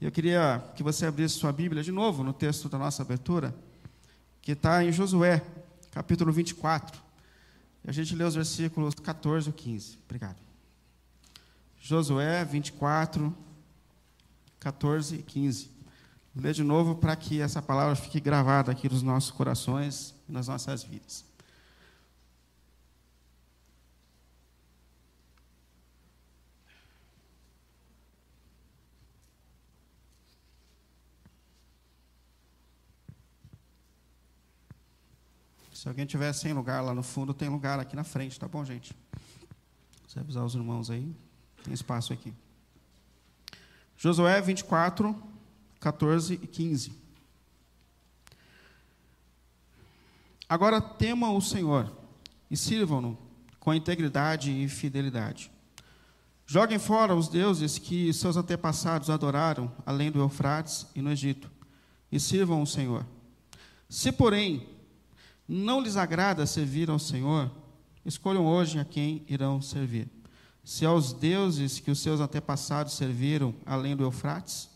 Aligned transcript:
Eu 0.00 0.12
queria 0.12 0.62
que 0.74 0.82
você 0.82 1.06
abrisse 1.06 1.38
sua 1.38 1.52
Bíblia 1.52 1.82
de 1.82 1.90
novo 1.90 2.22
no 2.22 2.32
texto 2.32 2.68
da 2.68 2.78
nossa 2.78 3.02
abertura, 3.02 3.54
que 4.42 4.52
está 4.52 4.84
em 4.84 4.92
Josué, 4.92 5.42
capítulo 5.90 6.30
24. 6.30 7.00
E 7.82 7.88
a 7.88 7.92
gente 7.92 8.14
lê 8.14 8.22
os 8.22 8.34
versículos 8.34 8.94
14 8.94 9.48
e 9.48 9.52
15. 9.52 9.98
Obrigado. 10.04 10.36
Josué 11.80 12.44
24, 12.44 13.34
14 14.60 15.14
e 15.14 15.22
15. 15.22 15.70
Vou 16.34 16.44
ler 16.44 16.52
de 16.52 16.62
novo 16.62 16.96
para 16.96 17.16
que 17.16 17.40
essa 17.40 17.62
palavra 17.62 17.96
fique 17.96 18.20
gravada 18.20 18.70
aqui 18.70 18.90
nos 18.90 19.02
nossos 19.02 19.30
corações 19.30 20.14
e 20.28 20.32
nas 20.32 20.48
nossas 20.48 20.84
vidas. 20.84 21.24
Se 35.86 35.88
alguém 35.88 36.04
tiver 36.04 36.32
sem 36.32 36.52
lugar 36.52 36.82
lá 36.82 36.92
no 36.92 37.00
fundo, 37.04 37.32
tem 37.32 37.48
lugar 37.48 37.78
aqui 37.78 37.94
na 37.94 38.02
frente, 38.02 38.40
tá 38.40 38.48
bom, 38.48 38.64
gente? 38.64 38.92
Você 40.04 40.18
avisar 40.18 40.44
os 40.44 40.56
irmãos 40.56 40.90
aí, 40.90 41.14
tem 41.62 41.72
espaço 41.72 42.12
aqui. 42.12 42.34
Josué 43.96 44.40
24, 44.40 45.14
14 45.78 46.40
e 46.42 46.44
15. 46.44 46.92
Agora 50.48 50.80
temam 50.80 51.36
o 51.36 51.40
Senhor 51.40 51.96
e 52.50 52.56
sirvam-no 52.56 53.16
com 53.60 53.72
integridade 53.72 54.50
e 54.50 54.68
fidelidade. 54.68 55.52
Joguem 56.44 56.80
fora 56.80 57.14
os 57.14 57.28
deuses 57.28 57.78
que 57.78 58.12
seus 58.12 58.36
antepassados 58.36 59.08
adoraram 59.08 59.70
além 59.86 60.10
do 60.10 60.18
Eufrates 60.18 60.88
e 60.96 61.00
no 61.00 61.12
Egito, 61.12 61.48
e 62.10 62.18
sirvam 62.18 62.60
o 62.60 62.66
Senhor. 62.66 63.06
Se, 63.88 64.10
porém, 64.10 64.74
não 65.48 65.80
lhes 65.80 65.96
agrada 65.96 66.46
servir 66.46 66.90
ao 66.90 66.98
Senhor, 66.98 67.50
escolham 68.04 68.46
hoje 68.46 68.78
a 68.78 68.84
quem 68.84 69.24
irão 69.28 69.60
servir. 69.60 70.08
Se 70.64 70.84
aos 70.84 71.12
deuses 71.12 71.78
que 71.78 71.90
os 71.90 72.00
seus 72.00 72.20
antepassados 72.20 72.94
serviram 72.94 73.54
além 73.64 73.94
do 73.94 74.02
Eufrates, 74.02 74.68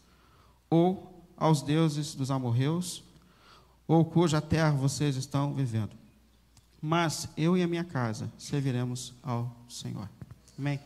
ou 0.69 1.27
aos 1.37 1.63
deuses 1.63 2.15
dos 2.15 2.31
amorreus, 2.31 3.03
ou 3.89 4.05
cuja 4.05 4.41
terra 4.41 4.71
vocês 4.71 5.17
estão 5.17 5.53
vivendo. 5.53 5.91
Mas 6.81 7.29
eu 7.37 7.57
e 7.57 7.63
a 7.63 7.67
minha 7.67 7.83
casa 7.83 8.33
serviremos 8.39 9.13
ao 9.23 9.55
Senhor. 9.69 10.09
Amém? 10.57 10.79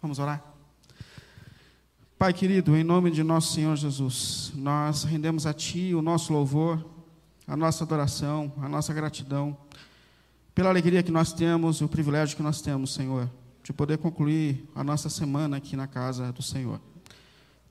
Vamos 0.00 0.18
orar? 0.18 0.42
Pai 2.16 2.32
querido, 2.32 2.76
em 2.76 2.84
nome 2.84 3.10
de 3.10 3.24
nosso 3.24 3.52
Senhor 3.52 3.76
Jesus, 3.76 4.52
nós 4.54 5.02
rendemos 5.02 5.46
a 5.46 5.52
Ti 5.52 5.94
o 5.94 6.00
nosso 6.00 6.32
louvor 6.32 6.93
a 7.46 7.56
nossa 7.56 7.84
adoração, 7.84 8.52
a 8.58 8.68
nossa 8.68 8.92
gratidão 8.94 9.56
pela 10.54 10.68
alegria 10.68 11.02
que 11.02 11.10
nós 11.10 11.32
temos, 11.32 11.80
o 11.80 11.88
privilégio 11.88 12.36
que 12.36 12.42
nós 12.42 12.60
temos, 12.60 12.94
Senhor, 12.94 13.28
de 13.62 13.72
poder 13.72 13.98
concluir 13.98 14.68
a 14.74 14.84
nossa 14.84 15.10
semana 15.10 15.56
aqui 15.56 15.74
na 15.74 15.86
casa 15.86 16.32
do 16.32 16.42
Senhor. 16.42 16.80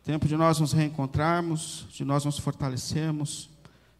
Tempo 0.03 0.27
de 0.27 0.35
nós 0.35 0.59
nos 0.59 0.73
reencontrarmos, 0.73 1.87
de 1.91 2.03
nós 2.03 2.25
nos 2.25 2.37
fortalecermos, 2.37 3.49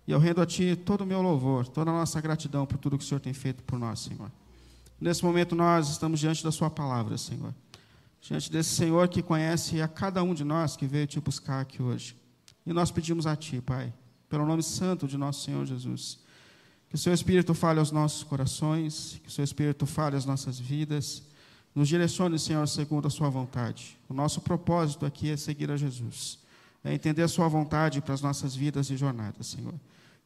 e 0.05 0.11
eu 0.11 0.19
rendo 0.19 0.41
a 0.41 0.45
Ti 0.45 0.75
todo 0.75 1.01
o 1.01 1.05
meu 1.05 1.21
louvor, 1.21 1.65
toda 1.65 1.91
a 1.91 1.93
nossa 1.93 2.19
gratidão 2.19 2.65
por 2.65 2.77
tudo 2.77 2.97
que 2.97 3.05
o 3.05 3.07
Senhor 3.07 3.21
tem 3.21 3.33
feito 3.33 3.63
por 3.63 3.79
nós, 3.79 4.01
Senhor. 4.01 4.29
Nesse 4.99 5.23
momento 5.23 5.55
nós 5.55 5.89
estamos 5.89 6.19
diante 6.19 6.43
da 6.43 6.51
Sua 6.51 6.69
palavra, 6.69 7.17
Senhor. 7.17 7.53
Diante 8.21 8.51
desse 8.51 8.75
Senhor 8.75 9.07
que 9.07 9.21
conhece 9.21 9.81
a 9.81 9.87
cada 9.87 10.21
um 10.23 10.33
de 10.33 10.43
nós 10.43 10.75
que 10.75 10.85
veio 10.85 11.07
te 11.07 11.21
buscar 11.21 11.61
aqui 11.61 11.81
hoje. 11.81 12.17
E 12.65 12.73
nós 12.73 12.91
pedimos 12.91 13.25
a 13.25 13.35
Ti, 13.35 13.61
Pai, 13.61 13.93
pelo 14.33 14.47
nome 14.47 14.63
santo 14.63 15.07
de 15.07 15.15
nosso 15.15 15.43
Senhor 15.43 15.63
Jesus. 15.63 16.17
Que 16.89 16.95
o 16.95 16.97
seu 16.97 17.13
Espírito 17.13 17.53
fale 17.53 17.77
aos 17.77 17.91
nossos 17.91 18.23
corações, 18.23 19.21
que 19.21 19.29
o 19.29 19.31
seu 19.31 19.43
Espírito 19.43 19.85
fale 19.85 20.15
às 20.15 20.25
nossas 20.25 20.59
vidas, 20.59 21.21
nos 21.75 21.87
direcione, 21.87 22.39
Senhor, 22.39 22.67
segundo 22.67 23.07
a 23.07 23.11
sua 23.11 23.29
vontade. 23.29 23.95
O 24.09 24.13
nosso 24.13 24.41
propósito 24.41 25.05
aqui 25.05 25.29
é 25.29 25.37
seguir 25.37 25.69
a 25.69 25.77
Jesus, 25.77 26.39
é 26.83 26.91
entender 26.91 27.21
a 27.21 27.27
sua 27.27 27.47
vontade 27.47 28.01
para 28.01 28.15
as 28.15 28.23
nossas 28.23 28.55
vidas 28.55 28.89
e 28.89 28.97
jornadas, 28.97 29.45
Senhor. 29.45 29.75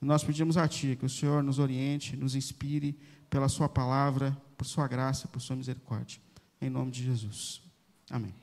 E 0.02 0.06
nós 0.06 0.24
pedimos 0.24 0.56
a 0.56 0.66
Ti 0.70 0.96
que 0.98 1.06
o 1.06 1.10
Senhor 1.10 1.44
nos 1.44 1.60
oriente, 1.60 2.16
nos 2.16 2.34
inspire 2.34 2.98
pela 3.30 3.50
Sua 3.50 3.68
palavra, 3.68 4.38
por 4.58 4.64
Sua 4.64 4.88
graça, 4.88 5.28
por 5.28 5.42
Sua 5.42 5.58
misericórdia. 5.58 6.18
Em 6.62 6.70
nome 6.70 6.92
de 6.92 7.04
Jesus. 7.04 7.62
Amém. 8.10 8.34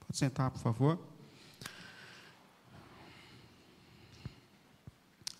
Pode 0.00 0.18
sentar, 0.18 0.50
por 0.50 0.60
favor. 0.60 1.15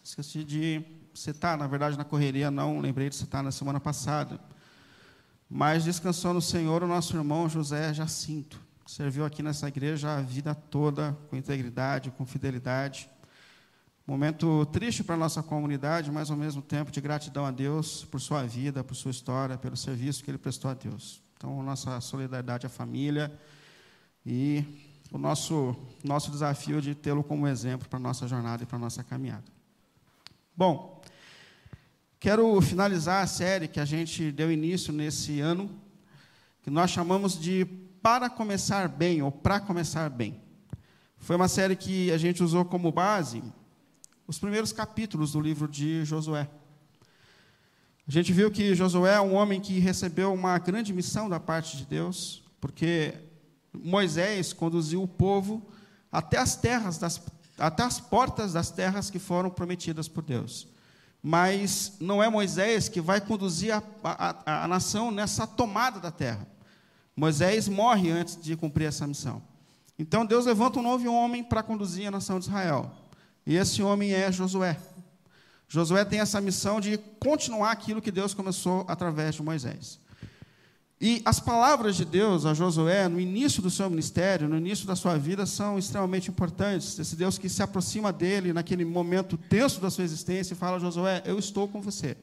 Esqueci 0.07 0.45
de 0.45 0.85
citar, 1.13 1.59
na 1.59 1.67
verdade, 1.67 1.99
na 1.99 2.05
correria 2.05 2.49
não, 2.49 2.79
lembrei 2.79 3.11
de 3.11 3.17
citar 3.17 3.43
na 3.43 3.51
semana 3.51 3.81
passada. 3.81 4.39
Mas 5.51 5.83
descansou 5.83 6.33
no 6.33 6.41
Senhor 6.41 6.85
o 6.85 6.87
nosso 6.87 7.17
irmão 7.17 7.49
José 7.49 7.93
Jacinto. 7.93 8.61
Serviu 8.87 9.25
aqui 9.25 9.43
nessa 9.43 9.67
igreja 9.67 10.17
a 10.17 10.23
vida 10.23 10.55
toda, 10.55 11.19
com 11.29 11.35
integridade, 11.35 12.13
com 12.13 12.25
fidelidade. 12.25 13.11
Momento 14.07 14.65
triste 14.67 15.03
para 15.03 15.17
a 15.17 15.19
nossa 15.19 15.43
comunidade, 15.43 16.09
mas 16.13 16.31
ao 16.31 16.37
mesmo 16.37 16.63
tempo 16.63 16.93
de 16.93 17.01
gratidão 17.01 17.45
a 17.45 17.51
Deus 17.51 18.05
por 18.05 18.21
sua 18.21 18.45
vida, 18.45 18.85
por 18.85 18.95
sua 18.95 19.11
história, 19.11 19.59
pelo 19.59 19.77
serviço 19.77 20.23
que 20.23 20.31
ele 20.31 20.39
prestou 20.39 20.71
a 20.71 20.75
Deus. 20.75 21.21
Então, 21.37 21.61
nossa 21.65 22.01
solidariedade 22.01 22.65
à 22.65 22.69
família 22.69 23.37
e 24.25 24.65
o 25.11 25.19
nosso, 25.19 25.75
nosso 26.05 26.31
desafio 26.31 26.81
de 26.81 26.95
tê-lo 26.95 27.25
como 27.25 27.49
exemplo 27.49 27.89
para 27.89 27.99
a 27.99 28.03
nossa 28.03 28.29
jornada 28.29 28.63
e 28.63 28.67
para 28.67 28.77
a 28.77 28.81
nossa 28.81 29.03
caminhada. 29.03 29.56
Bom, 30.59 31.03
quero 32.19 32.59
finalizar 32.63 33.23
a 33.23 33.27
série 33.27 33.69
que 33.69 33.79
a 33.79 33.85
gente 33.85 34.33
deu 34.33 34.51
início 34.51 34.91
nesse 34.91 35.39
ano, 35.39 35.69
que 36.63 36.71
nós 36.71 36.91
chamamos 36.91 37.39
de 37.39 37.67
Para 38.01 38.31
Começar 38.31 38.89
Bem, 38.89 39.21
ou 39.21 39.31
Para 39.31 39.61
Começar 39.61 40.09
Bem. 40.09 40.41
Foi 41.19 41.37
uma 41.37 41.47
série 41.47 41.77
que 41.77 42.11
a 42.11 42.17
gente 42.17 42.43
usou 42.43 42.65
como 42.65 42.91
base 42.91 43.43
os 44.27 44.39
primeiros 44.39 44.73
capítulos 44.73 45.33
do 45.33 45.43
livro 45.43 45.69
de 45.69 46.07
Josué. 46.07 46.49
A 48.09 48.11
gente 48.11 48.33
viu 48.33 48.51
que 48.51 48.75
Josué 48.75 49.17
é 49.17 49.21
um 49.21 49.35
homem 49.35 49.61
que 49.61 49.79
recebeu 49.79 50.33
uma 50.33 50.57
grande 50.57 50.91
missão 50.91 51.29
da 51.29 51.39
parte 51.39 51.77
de 51.77 51.85
Deus, 51.85 52.43
porque 52.63 53.13
Moisés 53.75 54.55
conduziu 54.55 55.03
o 55.03 55.09
povo 55.09 55.69
até 56.11 56.39
as 56.39 56.57
terras 56.57 56.97
das 56.97 57.21
até 57.59 57.83
as 57.83 58.01
portas 58.01 58.53
das 58.53 58.71
terras 58.71 59.11
que 59.11 59.19
foram 59.19 59.51
prometidas 59.51 60.09
por 60.09 60.23
Deus. 60.23 60.69
Mas 61.23 61.95
não 62.01 62.23
é 62.23 62.29
Moisés 62.29 62.89
que 62.89 63.01
vai 63.01 63.21
conduzir 63.21 63.75
a, 63.75 63.83
a, 64.05 64.65
a 64.65 64.69
nação 64.69 65.11
nessa 65.11 65.47
tomada 65.47 65.99
da 65.99 66.11
terra. 66.11 66.47
Moisés 67.17 67.67
morre 67.67 68.11
antes 68.11 68.41
de 68.41 68.57
cumprir 68.57 68.87
essa 68.87 69.07
missão. 69.07 69.43
Então 69.99 70.27
Deus 70.27 70.45
levanta 70.45 70.79
um 70.79 70.83
novo 70.83 71.11
homem 71.11 71.43
para 71.43 71.63
conduzir 71.63 72.07
a 72.07 72.11
nação 72.11 72.39
de 72.39 72.47
Israel. 72.47 72.93
E 73.47 73.57
esse 73.57 73.83
homem 73.83 74.13
é 74.13 74.31
Josué. 74.31 74.79
Josué 75.69 76.05
tem 76.05 76.21
essa 76.21 76.41
missão 76.41 76.81
de 76.81 76.99
continuar 77.19 77.73
aquilo 77.73 78.03
que 78.03 78.13
Deus 78.13 78.35
começou 78.35 78.85
através 78.87 79.35
de 79.35 79.43
Moisés. 79.43 79.99
E 81.01 81.21
as 81.27 81.39
palavras 81.39 81.95
de 81.95 82.07
Deus 82.07 82.47
a 82.47 82.55
Josué 82.55 83.07
no 83.07 83.21
início 83.21 83.63
do 83.63 83.71
seu 83.71 83.89
ministério, 83.91 84.49
no 84.49 84.57
início 84.57 84.87
da 84.87 84.97
sua 84.97 85.19
vida, 85.19 85.45
são 85.45 85.79
extremamente 85.79 86.31
importantes. 86.31 86.99
Esse 86.99 87.15
Deus 87.15 87.37
que 87.37 87.51
se 87.51 87.63
aproxima 87.63 88.11
dele 88.13 88.53
naquele 88.53 88.85
momento 88.85 89.37
tenso 89.37 89.79
da 89.81 89.91
sua 89.91 90.05
existência 90.05 90.55
e 90.55 90.57
fala: 90.57 90.81
Josué, 90.81 91.23
eu 91.27 91.39
estou 91.39 91.69
com 91.69 91.83
você. 91.83 92.17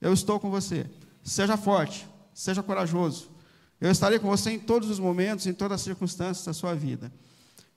Eu 0.00 0.12
estou 0.12 0.40
com 0.40 0.50
você. 0.50 0.86
Seja 1.22 1.56
forte, 1.56 2.06
seja 2.34 2.62
corajoso. 2.62 3.30
Eu 3.80 3.90
estarei 3.90 4.18
com 4.18 4.28
você 4.28 4.50
em 4.50 4.58
todos 4.58 4.90
os 4.90 4.98
momentos, 4.98 5.46
em 5.46 5.54
todas 5.54 5.76
as 5.76 5.82
circunstâncias 5.82 6.44
da 6.44 6.52
sua 6.52 6.74
vida. 6.74 7.12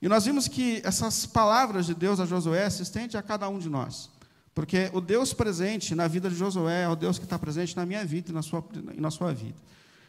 E 0.01 0.07
nós 0.09 0.25
vimos 0.25 0.47
que 0.47 0.81
essas 0.83 1.25
palavras 1.25 1.85
de 1.85 1.93
Deus 1.93 2.19
a 2.19 2.25
Josué 2.25 2.69
se 2.69 2.81
estendem 2.81 3.17
a 3.19 3.23
cada 3.23 3.47
um 3.47 3.59
de 3.59 3.69
nós. 3.69 4.09
Porque 4.53 4.89
o 4.93 4.99
Deus 4.99 5.33
presente 5.33 5.95
na 5.95 6.07
vida 6.07 6.29
de 6.29 6.35
Josué 6.35 6.83
é 6.83 6.89
o 6.89 6.95
Deus 6.95 7.17
que 7.17 7.23
está 7.23 7.39
presente 7.39 7.75
na 7.75 7.85
minha 7.85 8.03
vida 8.03 8.31
e 8.31 8.33
na 8.33 8.41
sua, 8.41 8.63
e 8.95 8.99
na 8.99 9.11
sua 9.11 9.33
vida. 9.33 9.55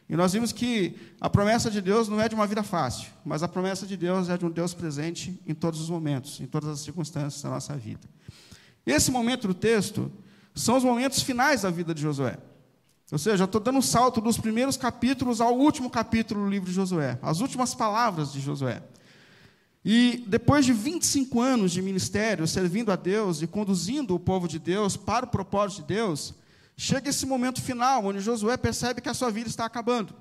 E 0.09 0.17
nós 0.17 0.33
vimos 0.33 0.53
que 0.53 0.97
a 1.21 1.31
promessa 1.31 1.71
de 1.71 1.81
Deus 1.81 2.09
não 2.09 2.21
é 2.21 2.29
de 2.29 2.35
uma 2.35 2.47
vida 2.47 2.63
fácil, 2.63 3.09
mas 3.25 3.43
a 3.43 3.49
promessa 3.49 3.87
de 3.87 3.97
Deus 3.97 4.29
é 4.29 4.37
de 4.37 4.45
um 4.45 4.51
Deus 4.51 4.75
presente 4.75 5.41
em 5.47 5.55
todos 5.55 5.81
os 5.81 5.89
momentos, 5.89 6.41
em 6.41 6.47
todas 6.47 6.69
as 6.69 6.81
circunstâncias 6.81 7.43
da 7.43 7.51
nossa 7.51 7.75
vida. 7.77 8.07
Esse 8.85 9.11
momento 9.11 9.49
do 9.49 9.55
texto 9.55 10.13
são 10.55 10.77
os 10.77 10.85
momentos 10.85 11.23
finais 11.23 11.63
da 11.63 11.71
vida 11.71 11.95
de 11.95 12.03
Josué. 12.03 12.39
Ou 13.11 13.19
seja, 13.19 13.45
eu 13.45 13.47
estou 13.47 13.61
dando 13.61 13.79
um 13.79 13.83
salto 13.83 14.21
dos 14.21 14.39
primeiros 14.39 14.77
capítulos 14.77 15.41
ao 15.41 15.57
último 15.57 15.89
capítulo 15.89 16.45
do 16.45 16.51
livro 16.51 16.69
de 16.69 16.75
Josué, 16.75 17.19
as 17.23 17.41
últimas 17.41 17.75
palavras 17.75 18.33
de 18.33 18.41
Josué. 18.41 18.83
E 19.85 20.25
depois 20.27 20.65
de 20.65 20.73
25 20.73 21.41
anos 21.41 21.73
de 21.73 21.83
ministério, 21.83 22.47
servindo 22.47 22.91
a 22.91 22.97
Deus 22.97 23.43
e 23.43 23.47
conduzindo 23.47 24.15
o 24.15 24.21
povo 24.21 24.49
de 24.49 24.59
Deus 24.59 24.97
para 24.97 25.27
o 25.27 25.29
propósito 25.29 25.83
de 25.83 25.95
Deus, 25.95 26.35
Chega 26.77 27.11
esse 27.11 27.25
momento 27.25 27.63
final, 27.63 28.05
onde 28.05 28.21
Josué 28.21 28.57
percebe 28.57 29.01
que 29.01 29.09
a 29.09 29.15
sua 29.15 29.31
vida 29.31 29.49
está 29.49 29.65
acabando. 29.65 30.15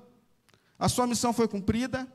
A 0.78 0.88
sua 0.88 1.06
missão 1.06 1.32
foi 1.32 1.48
cumprida, 1.48 2.06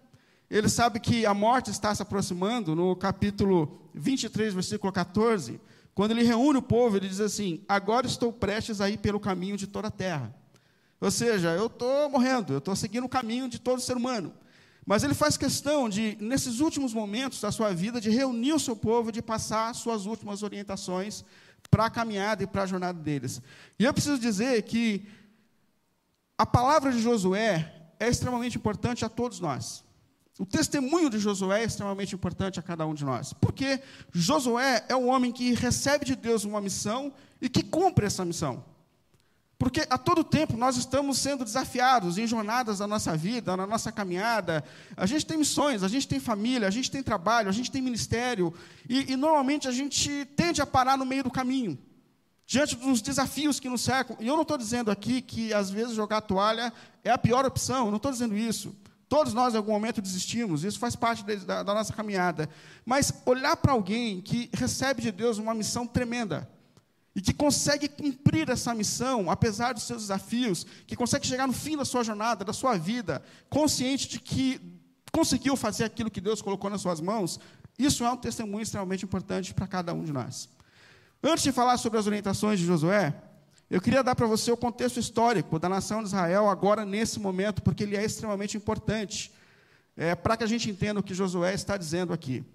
ele 0.50 0.68
sabe 0.68 1.00
que 1.00 1.25
a 1.25 1.33
morte 1.33 1.69
está 1.69 1.94
se 1.94 2.01
aproximando. 2.01 2.75
No 2.75 2.95
capítulo 2.95 3.89
23, 3.94 4.53
versículo 4.53 4.91
14, 4.91 5.59
quando 5.94 6.12
ele 6.12 6.24
reúne 6.24 6.57
o 6.57 6.62
povo, 6.62 6.97
ele 6.97 7.07
diz 7.07 7.19
assim: 7.19 7.63
Agora 7.68 8.07
estou 8.07 8.33
prestes 8.33 8.81
a 8.81 8.89
ir 8.89 8.97
pelo 8.97 9.19
caminho 9.19 9.57
de 9.57 9.68
toda 9.68 9.89
a 9.89 9.91
terra. 9.91 10.33
Ou 11.00 11.12
seja, 11.12 11.50
eu 11.50 11.68
estou 11.68 12.09
morrendo, 12.09 12.53
eu 12.53 12.57
estou 12.57 12.75
seguindo 12.75 13.06
o 13.06 13.09
caminho 13.09 13.47
de 13.47 13.59
todo 13.59 13.81
ser 13.81 13.95
humano. 13.95 14.33
Mas 14.85 15.03
ele 15.03 15.13
faz 15.13 15.38
questão 15.38 15.88
de, 15.88 16.18
nesses 16.19 16.59
últimos 16.59 16.94
momentos 16.94 17.39
da 17.39 17.51
sua 17.51 17.71
vida, 17.74 18.01
de 18.01 18.09
reunir 18.09 18.53
o 18.53 18.59
seu 18.59 18.75
povo, 18.75 19.12
de 19.12 19.21
passar 19.21 19.74
suas 19.75 20.06
últimas 20.06 20.42
orientações 20.42 21.24
para 21.69 21.86
a 21.86 21.89
caminhada 21.89 22.44
e 22.44 22.48
para 22.48 22.63
a 22.63 22.66
jornada 22.66 23.00
deles. 23.00 23.42
E 23.77 23.83
eu 23.83 23.94
preciso 23.94 24.19
dizer 24.19 24.62
que 24.63 25.07
a 26.38 26.45
palavra 26.45 26.92
de 26.92 27.01
Josué 27.01 27.92
é 28.00 28.07
extremamente 28.07 28.57
importante 28.57 29.04
a 29.04 29.10
todos 29.10 29.39
nós. 29.39 29.83
O 30.39 30.45
testemunho 30.45 31.10
de 31.10 31.19
Josué 31.19 31.62
é 31.62 31.66
extremamente 31.66 32.16
importante 32.16 32.60
a 32.60 32.63
cada 32.63 32.88
um 32.88 32.94
de 32.94 33.04
nós. 33.04 33.33
Porque 33.33 33.81
Josué 34.13 34.86
é 34.88 34.95
um 34.95 35.10
homem 35.10 35.33
que 35.33 35.54
recebe 35.54 36.06
de 36.06 36.16
Deus 36.16 36.45
uma 36.45 36.62
missão 36.62 37.13
e 37.42 37.50
que 37.50 37.62
cumpre 37.62 38.06
essa 38.06 38.24
missão. 38.24 38.63
Porque 39.59 39.85
a 39.89 39.97
todo 39.97 40.23
tempo 40.23 40.56
nós 40.56 40.77
estamos 40.77 41.17
sendo 41.17 41.44
desafiados 41.44 42.17
em 42.17 42.25
jornadas 42.25 42.79
da 42.79 42.88
nossa 42.88 43.17
vida, 43.17 43.57
na 43.57 43.67
nossa 43.67 43.91
caminhada. 43.91 44.63
A 44.95 45.06
gente 45.06 45.25
tem 45.25 45.38
missões, 45.38 45.83
a 45.83 45.89
gente 45.89 46.07
tem 46.07 46.17
família, 46.17 46.65
a 46.65 46.71
gente 46.71 46.89
tem 46.89 47.03
trabalho, 47.03 47.50
a 47.50 47.51
gente 47.51 47.69
tem 47.69 47.81
ministério. 47.81 48.53
E, 48.88 49.11
e 49.11 49.17
normalmente 49.17 49.67
a 49.67 49.71
gente 49.71 50.23
tende 50.38 50.61
a 50.61 50.65
parar 50.65 50.97
no 50.97 51.06
meio 51.06 51.25
do 51.25 51.29
caminho, 51.29 51.77
diante 52.47 52.77
dos 52.77 53.01
desafios 53.01 53.59
que 53.59 53.67
nos 53.67 53.81
cercam. 53.81 54.15
E 54.21 54.27
eu 54.27 54.35
não 54.35 54.44
estou 54.44 54.57
dizendo 54.57 54.89
aqui 54.89 55.21
que 55.21 55.53
às 55.53 55.69
vezes 55.69 55.94
jogar 55.94 56.17
a 56.17 56.21
toalha 56.21 56.71
é 57.03 57.11
a 57.11 57.17
pior 57.17 57.45
opção, 57.45 57.88
eu 57.88 57.91
não 57.91 57.97
estou 57.97 58.13
dizendo 58.13 58.38
isso. 58.38 58.73
Todos 59.09 59.33
nós, 59.33 59.53
em 59.56 59.57
algum 59.57 59.73
momento, 59.73 60.01
desistimos, 60.01 60.63
isso 60.63 60.79
faz 60.79 60.95
parte 60.95 61.25
da, 61.45 61.63
da 61.63 61.73
nossa 61.73 61.91
caminhada. 61.91 62.47
Mas 62.85 63.11
olhar 63.25 63.57
para 63.57 63.73
alguém 63.73 64.21
que 64.21 64.50
recebe 64.53 65.01
de 65.01 65.11
Deus 65.11 65.38
uma 65.38 65.53
missão 65.53 65.85
tremenda, 65.85 66.47
e 67.19 67.21
que 67.21 67.33
consegue 67.33 67.89
cumprir 67.89 68.50
essa 68.50 68.74
missão, 68.74 69.30
apesar 69.30 69.74
dos 69.74 69.83
seus 69.83 70.04
desafios, 70.04 70.66
que 70.88 70.95
consegue 70.95 71.27
chegar 71.27 71.45
no 71.45 71.51
fim 71.51 71.75
da 71.75 71.83
sua 71.83 72.01
jornada, 72.01 72.45
da 72.45 72.54
sua 72.54 72.77
vida, 72.77 73.21
consciente 73.50 74.07
de 74.07 74.21
que 74.21 74.62
conseguiu 75.12 75.57
fazer 75.57 75.83
aquilo 75.83 76.10
que 76.10 76.21
Deus 76.21 76.42
colocou 76.42 76.69
nas 76.69 76.80
suas 76.80 77.01
mãos, 77.01 77.38
isso 77.77 78.06
é 78.06 78.10
um 78.10 78.16
testemunho 78.16 78.63
extremamente 78.63 79.04
importante 79.04 79.54
para 79.54 79.68
cada 79.68 79.94
um 79.94 80.01
de 80.01 80.13
nós. 80.13 80.48
Antes 81.21 81.44
de 81.44 81.51
falar 81.51 81.75
sobre 81.75 82.00
as 82.00 82.07
orientações 82.07 82.57
de 82.57 82.66
Josué, 82.66 83.13
eu 83.69 83.81
queria 83.81 84.01
dar 84.01 84.16
para 84.16 84.25
você 84.25 84.50
o 84.50 84.56
contexto 84.56 84.98
histórico 84.98 85.60
da 85.60 85.68
nação 85.68 86.01
de 86.01 86.07
Israel 86.07 86.48
agora, 86.48 86.86
nesse 86.86 87.19
momento, 87.19 87.62
porque 87.62 87.83
ele 87.83 87.98
é 87.98 88.06
extremamente 88.06 88.56
importante, 88.56 89.30
é, 89.98 90.16
para 90.16 90.38
que 90.38 90.45
a 90.45 90.48
gente 90.48 90.69
entenda 90.71 91.01
o 91.01 91.04
que 91.04 91.13
Josué 91.13 91.54
está 91.54 91.75
dizendo 91.75 92.13
aqui. 92.13 92.45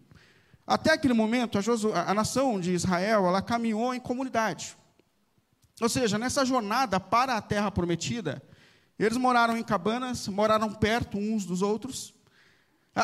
Até 0.67 0.93
aquele 0.93 1.13
momento, 1.13 1.59
a, 1.59 2.11
a, 2.11 2.15
nação 2.15 2.59
de 2.59 2.73
Israel 2.73 3.27
ela 3.27 3.43
caminhou 3.43 3.95
em 3.95 4.01
comunidade. 4.01 4.77
Ou 5.81 5.89
seja, 5.89 6.19
nessa 6.19 6.45
jornada 6.45 6.99
para 6.99 7.37
a 7.37 7.43
terra 7.43 7.71
prometida, 7.71 8.43
eles 8.99 9.19
moraram 9.19 9.57
em 9.57 9.63
cabanas, 9.63 10.27
moraram 10.29 10.73
perto 10.73 11.19
uns 11.19 11.45
dos 11.45 11.61
outros. 11.61 12.15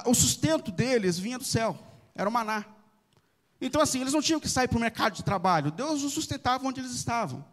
O 0.07 0.15
sustento 0.15 0.71
deles 0.71 1.19
vinha 1.19 1.37
do 1.37 1.45
céu, 1.45 1.79
era 2.15 2.29
o 2.29 2.33
maná. 2.33 2.65
Então, 3.61 3.83
assim, 3.83 4.01
eles 4.01 4.13
não 4.13 4.23
tinham 4.23 4.41
que 4.41 4.49
sair 4.49 4.69
para 4.69 4.79
o 4.79 4.81
mercado 4.81 5.15
de 5.15 5.25
trabalho, 5.25 5.71
Deus 5.71 6.03
os 6.03 6.15
sustentava 6.15 6.67
onde 6.67 6.81
eles 6.81 6.93
estavam. 6.93 7.45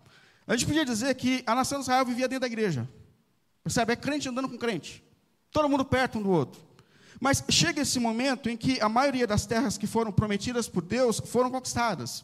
A 0.46 0.56
gente 0.56 0.66
podia 0.66 0.86
dizer 0.86 1.14
que 1.16 1.44
a 1.46 1.54
nação 1.54 1.80
de 1.80 1.84
Israel 1.84 2.06
vivia 2.06 2.28
dentro 2.28 2.42
da 2.42 2.48
igreja. 2.48 2.88
Percebe? 3.62 3.92
É 3.92 3.96
crente 3.98 4.30
andando 4.30 4.48
com 4.48 4.58
crente. 4.58 5.04
Todo 5.52 5.68
mundo 5.68 5.84
perto 5.84 6.20
um 6.20 6.24
do 6.24 6.30
outro. 6.30 6.67
Mas 7.20 7.44
chega 7.50 7.82
esse 7.82 8.00
momento 8.00 8.50
em 8.50 8.56
que 8.56 8.80
a 8.80 8.90
maioria 8.90 9.26
das 9.26 9.46
terras 9.46 9.78
que 9.78 9.88
foram 9.88 10.12
prometidas 10.12 10.68
por 10.68 10.84
Deus 10.84 11.22
foram 11.26 11.50
conquistadas. 11.50 12.24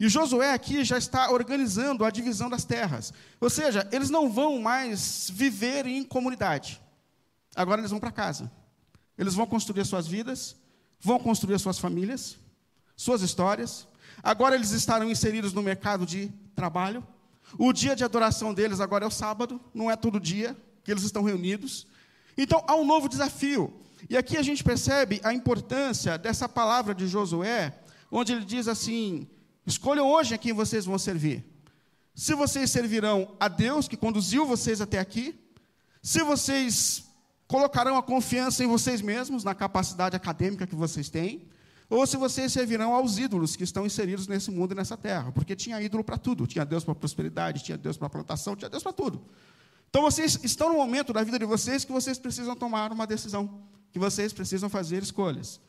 E 0.00 0.08
Josué 0.08 0.52
aqui 0.52 0.84
já 0.84 0.98
está 0.98 1.30
organizando 1.30 2.04
a 2.04 2.10
divisão 2.10 2.50
das 2.50 2.64
terras. 2.64 3.12
Ou 3.40 3.48
seja, 3.48 3.86
eles 3.92 4.10
não 4.10 4.30
vão 4.30 4.60
mais 4.60 5.30
viver 5.32 5.86
em 5.86 6.02
comunidade. 6.02 6.80
Agora 7.54 7.80
eles 7.80 7.90
vão 7.90 8.00
para 8.00 8.10
casa. 8.10 8.50
Eles 9.16 9.34
vão 9.34 9.46
construir 9.46 9.84
suas 9.84 10.06
vidas, 10.06 10.56
vão 11.00 11.18
construir 11.18 11.58
suas 11.58 11.78
famílias, 11.78 12.36
suas 12.96 13.22
histórias. 13.22 13.86
Agora 14.22 14.54
eles 14.54 14.70
estarão 14.70 15.10
inseridos 15.10 15.52
no 15.52 15.62
mercado 15.62 16.06
de 16.06 16.32
trabalho. 16.54 17.06
O 17.58 17.72
dia 17.72 17.94
de 17.94 18.02
adoração 18.02 18.54
deles 18.54 18.80
agora 18.80 19.04
é 19.04 19.08
o 19.08 19.10
sábado, 19.10 19.60
não 19.74 19.90
é 19.90 19.96
todo 19.96 20.18
dia 20.18 20.56
que 20.82 20.90
eles 20.90 21.02
estão 21.02 21.22
reunidos. 21.22 21.86
Então 22.36 22.64
há 22.66 22.74
um 22.74 22.84
novo 22.84 23.08
desafio. 23.08 23.81
E 24.08 24.16
aqui 24.16 24.36
a 24.36 24.42
gente 24.42 24.62
percebe 24.62 25.20
a 25.22 25.32
importância 25.32 26.18
dessa 26.18 26.48
palavra 26.48 26.94
de 26.94 27.06
Josué, 27.06 27.78
onde 28.10 28.32
ele 28.32 28.44
diz 28.44 28.68
assim: 28.68 29.26
escolham 29.66 30.06
hoje 30.08 30.34
a 30.34 30.38
quem 30.38 30.52
vocês 30.52 30.84
vão 30.84 30.98
servir. 30.98 31.44
Se 32.14 32.34
vocês 32.34 32.70
servirão 32.70 33.34
a 33.40 33.48
Deus 33.48 33.88
que 33.88 33.96
conduziu 33.96 34.46
vocês 34.46 34.80
até 34.80 34.98
aqui, 34.98 35.34
se 36.02 36.22
vocês 36.22 37.04
colocarão 37.46 37.96
a 37.96 38.02
confiança 38.02 38.62
em 38.64 38.66
vocês 38.66 39.00
mesmos, 39.00 39.44
na 39.44 39.54
capacidade 39.54 40.16
acadêmica 40.16 40.66
que 40.66 40.74
vocês 40.74 41.08
têm, 41.08 41.48
ou 41.88 42.06
se 42.06 42.16
vocês 42.16 42.50
servirão 42.50 42.94
aos 42.94 43.18
ídolos 43.18 43.54
que 43.54 43.64
estão 43.64 43.84
inseridos 43.84 44.26
nesse 44.26 44.50
mundo 44.50 44.72
e 44.72 44.74
nessa 44.74 44.96
terra, 44.96 45.30
porque 45.30 45.54
tinha 45.54 45.80
ídolo 45.80 46.02
para 46.02 46.16
tudo, 46.16 46.46
tinha 46.46 46.64
Deus 46.64 46.84
para 46.84 46.94
prosperidade, 46.94 47.62
tinha 47.62 47.76
Deus 47.76 47.96
para 47.98 48.08
plantação, 48.08 48.56
tinha 48.56 48.70
Deus 48.70 48.82
para 48.82 48.92
tudo. 48.92 49.22
Então 49.90 50.00
vocês 50.00 50.38
estão 50.42 50.70
no 50.70 50.76
momento 50.76 51.12
da 51.12 51.22
vida 51.22 51.38
de 51.38 51.44
vocês 51.44 51.84
que 51.84 51.92
vocês 51.92 52.18
precisam 52.18 52.56
tomar 52.56 52.90
uma 52.92 53.06
decisão 53.06 53.60
que 53.92 53.98
vocês 53.98 54.32
precisam 54.32 54.68
fazer 54.68 55.02
escolhas. 55.02 55.60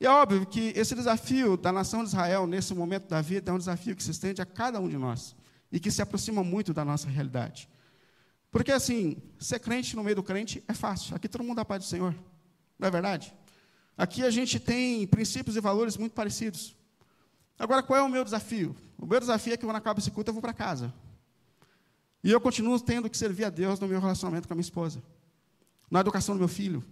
E 0.00 0.06
é 0.06 0.10
óbvio 0.10 0.46
que 0.46 0.72
esse 0.76 0.94
desafio 0.94 1.56
da 1.56 1.72
nação 1.72 2.02
de 2.02 2.08
Israel, 2.08 2.46
nesse 2.46 2.74
momento 2.74 3.08
da 3.08 3.20
vida, 3.20 3.50
é 3.50 3.54
um 3.54 3.58
desafio 3.58 3.96
que 3.96 4.02
se 4.02 4.10
estende 4.10 4.40
a 4.40 4.46
cada 4.46 4.78
um 4.80 4.88
de 4.88 4.96
nós 4.96 5.34
e 5.72 5.80
que 5.80 5.90
se 5.90 6.00
aproxima 6.00 6.44
muito 6.44 6.72
da 6.72 6.84
nossa 6.84 7.08
realidade. 7.08 7.68
Porque, 8.50 8.72
assim, 8.72 9.16
ser 9.38 9.58
crente 9.58 9.94
no 9.96 10.02
meio 10.02 10.16
do 10.16 10.22
crente 10.22 10.62
é 10.66 10.74
fácil. 10.74 11.14
Aqui 11.14 11.28
todo 11.28 11.42
mundo 11.42 11.56
dá 11.56 11.64
paz 11.64 11.82
do 11.82 11.88
Senhor. 11.88 12.14
Não 12.78 12.88
é 12.88 12.90
verdade? 12.90 13.34
Aqui 13.96 14.22
a 14.22 14.30
gente 14.30 14.60
tem 14.60 15.06
princípios 15.06 15.56
e 15.56 15.60
valores 15.60 15.96
muito 15.96 16.12
parecidos. 16.12 16.76
Agora, 17.58 17.82
qual 17.82 17.98
é 17.98 18.02
o 18.02 18.08
meu 18.08 18.24
desafio? 18.24 18.74
O 18.96 19.04
meu 19.04 19.18
desafio 19.18 19.54
é 19.54 19.56
que 19.56 19.64
quando 19.64 19.76
acaba 19.76 19.98
esse 19.98 20.10
culto 20.10 20.30
eu 20.30 20.32
vou 20.32 20.40
para 20.40 20.52
casa. 20.52 20.94
E 22.22 22.30
eu 22.30 22.40
continuo 22.40 22.78
tendo 22.80 23.10
que 23.10 23.18
servir 23.18 23.44
a 23.44 23.50
Deus 23.50 23.80
no 23.80 23.88
meu 23.88 24.00
relacionamento 24.00 24.46
com 24.46 24.54
a 24.54 24.56
minha 24.56 24.62
esposa, 24.62 25.02
na 25.90 26.00
educação 26.00 26.34
do 26.34 26.38
meu 26.38 26.48
filho, 26.48 26.84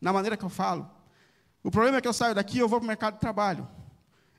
na 0.00 0.12
maneira 0.12 0.36
que 0.36 0.44
eu 0.44 0.48
falo. 0.48 0.88
O 1.62 1.70
problema 1.70 1.98
é 1.98 2.00
que 2.00 2.08
eu 2.08 2.12
saio 2.12 2.34
daqui 2.34 2.58
e 2.58 2.60
eu 2.60 2.68
vou 2.68 2.78
para 2.78 2.84
o 2.84 2.88
mercado 2.88 3.14
de 3.14 3.20
trabalho. 3.20 3.68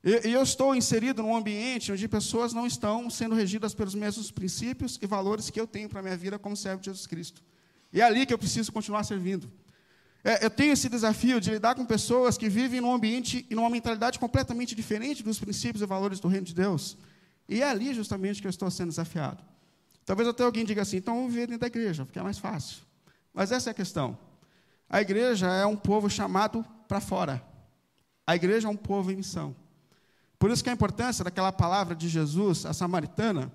E, 0.04 0.30
e 0.30 0.34
eu 0.34 0.42
estou 0.42 0.76
inserido 0.76 1.22
num 1.22 1.36
ambiente 1.36 1.92
onde 1.92 2.08
pessoas 2.08 2.54
não 2.54 2.66
estão 2.66 3.10
sendo 3.10 3.36
regidas 3.36 3.74
pelos 3.74 3.94
mesmos 3.94 4.32
princípios 4.32 4.98
e 5.02 5.06
valores 5.06 5.50
que 5.50 5.60
eu 5.60 5.68
tenho 5.68 5.90
para 5.90 6.00
a 6.00 6.04
minha 6.04 6.18
vida 6.18 6.40
como 6.40 6.56
servo 6.56 6.82
de 6.82 6.86
Jesus 6.86 7.06
Cristo. 7.06 7.44
E 7.92 8.02
é 8.02 8.04
ali 8.04 8.26
que 8.26 8.34
eu 8.34 8.38
preciso 8.38 8.72
continuar 8.72 9.04
servindo. 9.04 9.52
É, 10.24 10.46
eu 10.46 10.50
tenho 10.50 10.74
esse 10.74 10.90
desafio 10.90 11.40
de 11.40 11.50
lidar 11.50 11.76
com 11.76 11.86
pessoas 11.86 12.38
que 12.38 12.50
vivem 12.50 12.82
num 12.82 12.94
ambiente 12.94 13.46
e 13.50 13.56
numa 13.56 13.70
mentalidade 13.70 14.20
completamente 14.20 14.76
diferente 14.76 15.24
dos 15.24 15.40
princípios 15.40 15.82
e 15.82 15.86
valores 15.86 16.20
do 16.20 16.28
reino 16.28 16.46
de 16.46 16.54
Deus. 16.54 16.98
E 17.48 17.62
é 17.62 17.70
ali 17.70 17.94
justamente 17.94 18.42
que 18.42 18.48
eu 18.48 18.50
estou 18.50 18.70
sendo 18.70 18.90
desafiado. 18.90 19.44
Talvez 20.06 20.28
até 20.28 20.44
alguém 20.44 20.66
diga 20.66 20.82
assim, 20.82 20.98
então 20.98 21.16
vou 21.16 21.30
viver 21.30 21.48
dentro 21.48 21.62
da 21.62 21.68
igreja, 21.68 22.06
porque 22.06 22.20
é 22.20 22.24
mais 22.24 22.38
fácil. 22.38 22.78
Mas 23.34 23.52
essa 23.52 23.70
é 23.70 23.72
a 23.72 23.74
questão. 23.74 24.18
A 24.90 25.02
igreja 25.02 25.48
é 25.48 25.66
um 25.66 25.76
povo 25.76 26.10
chamado 26.10 26.66
para 26.88 27.00
fora. 27.00 27.44
A 28.26 28.36
igreja 28.36 28.68
é 28.68 28.72
um 28.72 28.76
povo 28.76 29.12
em 29.12 29.18
missão. 29.18 29.56
Por 30.40 30.50
isso 30.50 30.64
que 30.64 30.70
a 30.70 30.74
importância 30.74 31.24
daquela 31.24 31.52
palavra 31.52 31.96
de 31.96 32.08
Jesus, 32.08 32.66
a 32.66 32.74
samaritana, 32.74 33.52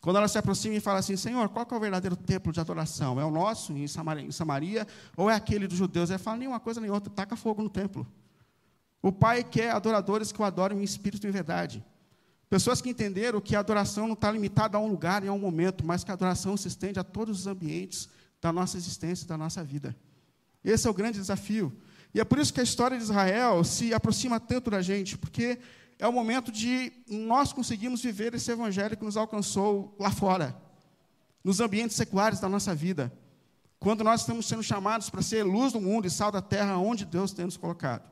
quando 0.00 0.16
ela 0.16 0.28
se 0.28 0.38
aproxima 0.38 0.74
e 0.74 0.80
fala 0.80 0.98
assim, 0.98 1.16
Senhor, 1.16 1.48
qual 1.48 1.66
é 1.70 1.74
o 1.74 1.80
verdadeiro 1.80 2.16
templo 2.16 2.52
de 2.52 2.60
adoração? 2.60 3.20
É 3.20 3.24
o 3.24 3.30
nosso, 3.30 3.72
em 3.72 3.86
Samaria, 3.86 4.26
em 4.26 4.32
Samaria 4.32 4.86
ou 5.16 5.30
é 5.30 5.34
aquele 5.34 5.68
dos 5.68 5.78
judeus? 5.78 6.10
Ele 6.10 6.18
fala, 6.18 6.38
nenhuma 6.38 6.58
coisa 6.58 6.80
nem 6.80 6.90
outra, 6.90 7.12
taca 7.12 7.36
fogo 7.36 7.62
no 7.62 7.68
templo. 7.68 8.06
O 9.00 9.12
Pai 9.12 9.44
quer 9.44 9.70
adoradores 9.70 10.32
que 10.32 10.40
o 10.40 10.44
adorem 10.44 10.78
em 10.78 10.82
espírito 10.82 11.26
e 11.26 11.28
em 11.28 11.32
verdade. 11.32 11.84
Pessoas 12.48 12.80
que 12.80 12.90
entenderam 12.90 13.40
que 13.40 13.56
a 13.56 13.60
adoração 13.60 14.06
não 14.06 14.14
está 14.14 14.30
limitada 14.30 14.76
a 14.76 14.80
um 14.80 14.88
lugar 14.88 15.24
e 15.24 15.28
a 15.28 15.32
um 15.32 15.38
momento, 15.38 15.84
mas 15.86 16.04
que 16.04 16.10
a 16.10 16.14
adoração 16.14 16.56
se 16.56 16.68
estende 16.68 16.98
a 16.98 17.04
todos 17.04 17.40
os 17.40 17.46
ambientes 17.46 18.08
da 18.40 18.52
nossa 18.52 18.76
existência, 18.76 19.26
da 19.26 19.38
nossa 19.38 19.62
vida. 19.64 19.96
Esse 20.64 20.86
é 20.86 20.90
o 20.90 20.94
grande 20.94 21.18
desafio. 21.18 21.72
E 22.14 22.20
é 22.20 22.24
por 22.24 22.38
isso 22.38 22.52
que 22.52 22.60
a 22.60 22.64
história 22.64 22.96
de 22.96 23.02
Israel 23.02 23.64
se 23.64 23.94
aproxima 23.94 24.38
tanto 24.38 24.70
da 24.70 24.82
gente, 24.82 25.16
porque 25.16 25.58
é 25.98 26.06
o 26.06 26.12
momento 26.12 26.52
de 26.52 26.92
nós 27.08 27.52
conseguirmos 27.52 28.02
viver 28.02 28.34
esse 28.34 28.50
evangelho 28.50 28.96
que 28.96 29.04
nos 29.04 29.16
alcançou 29.16 29.96
lá 29.98 30.10
fora, 30.10 30.54
nos 31.42 31.60
ambientes 31.60 31.96
seculares 31.96 32.40
da 32.40 32.48
nossa 32.48 32.74
vida, 32.74 33.12
quando 33.78 34.04
nós 34.04 34.20
estamos 34.20 34.46
sendo 34.46 34.62
chamados 34.62 35.10
para 35.10 35.22
ser 35.22 35.42
luz 35.42 35.72
do 35.72 35.80
mundo 35.80 36.06
e 36.06 36.10
sal 36.10 36.30
da 36.30 36.42
terra 36.42 36.76
onde 36.76 37.04
Deus 37.04 37.32
tem 37.32 37.44
nos 37.44 37.56
colocado. 37.56 38.02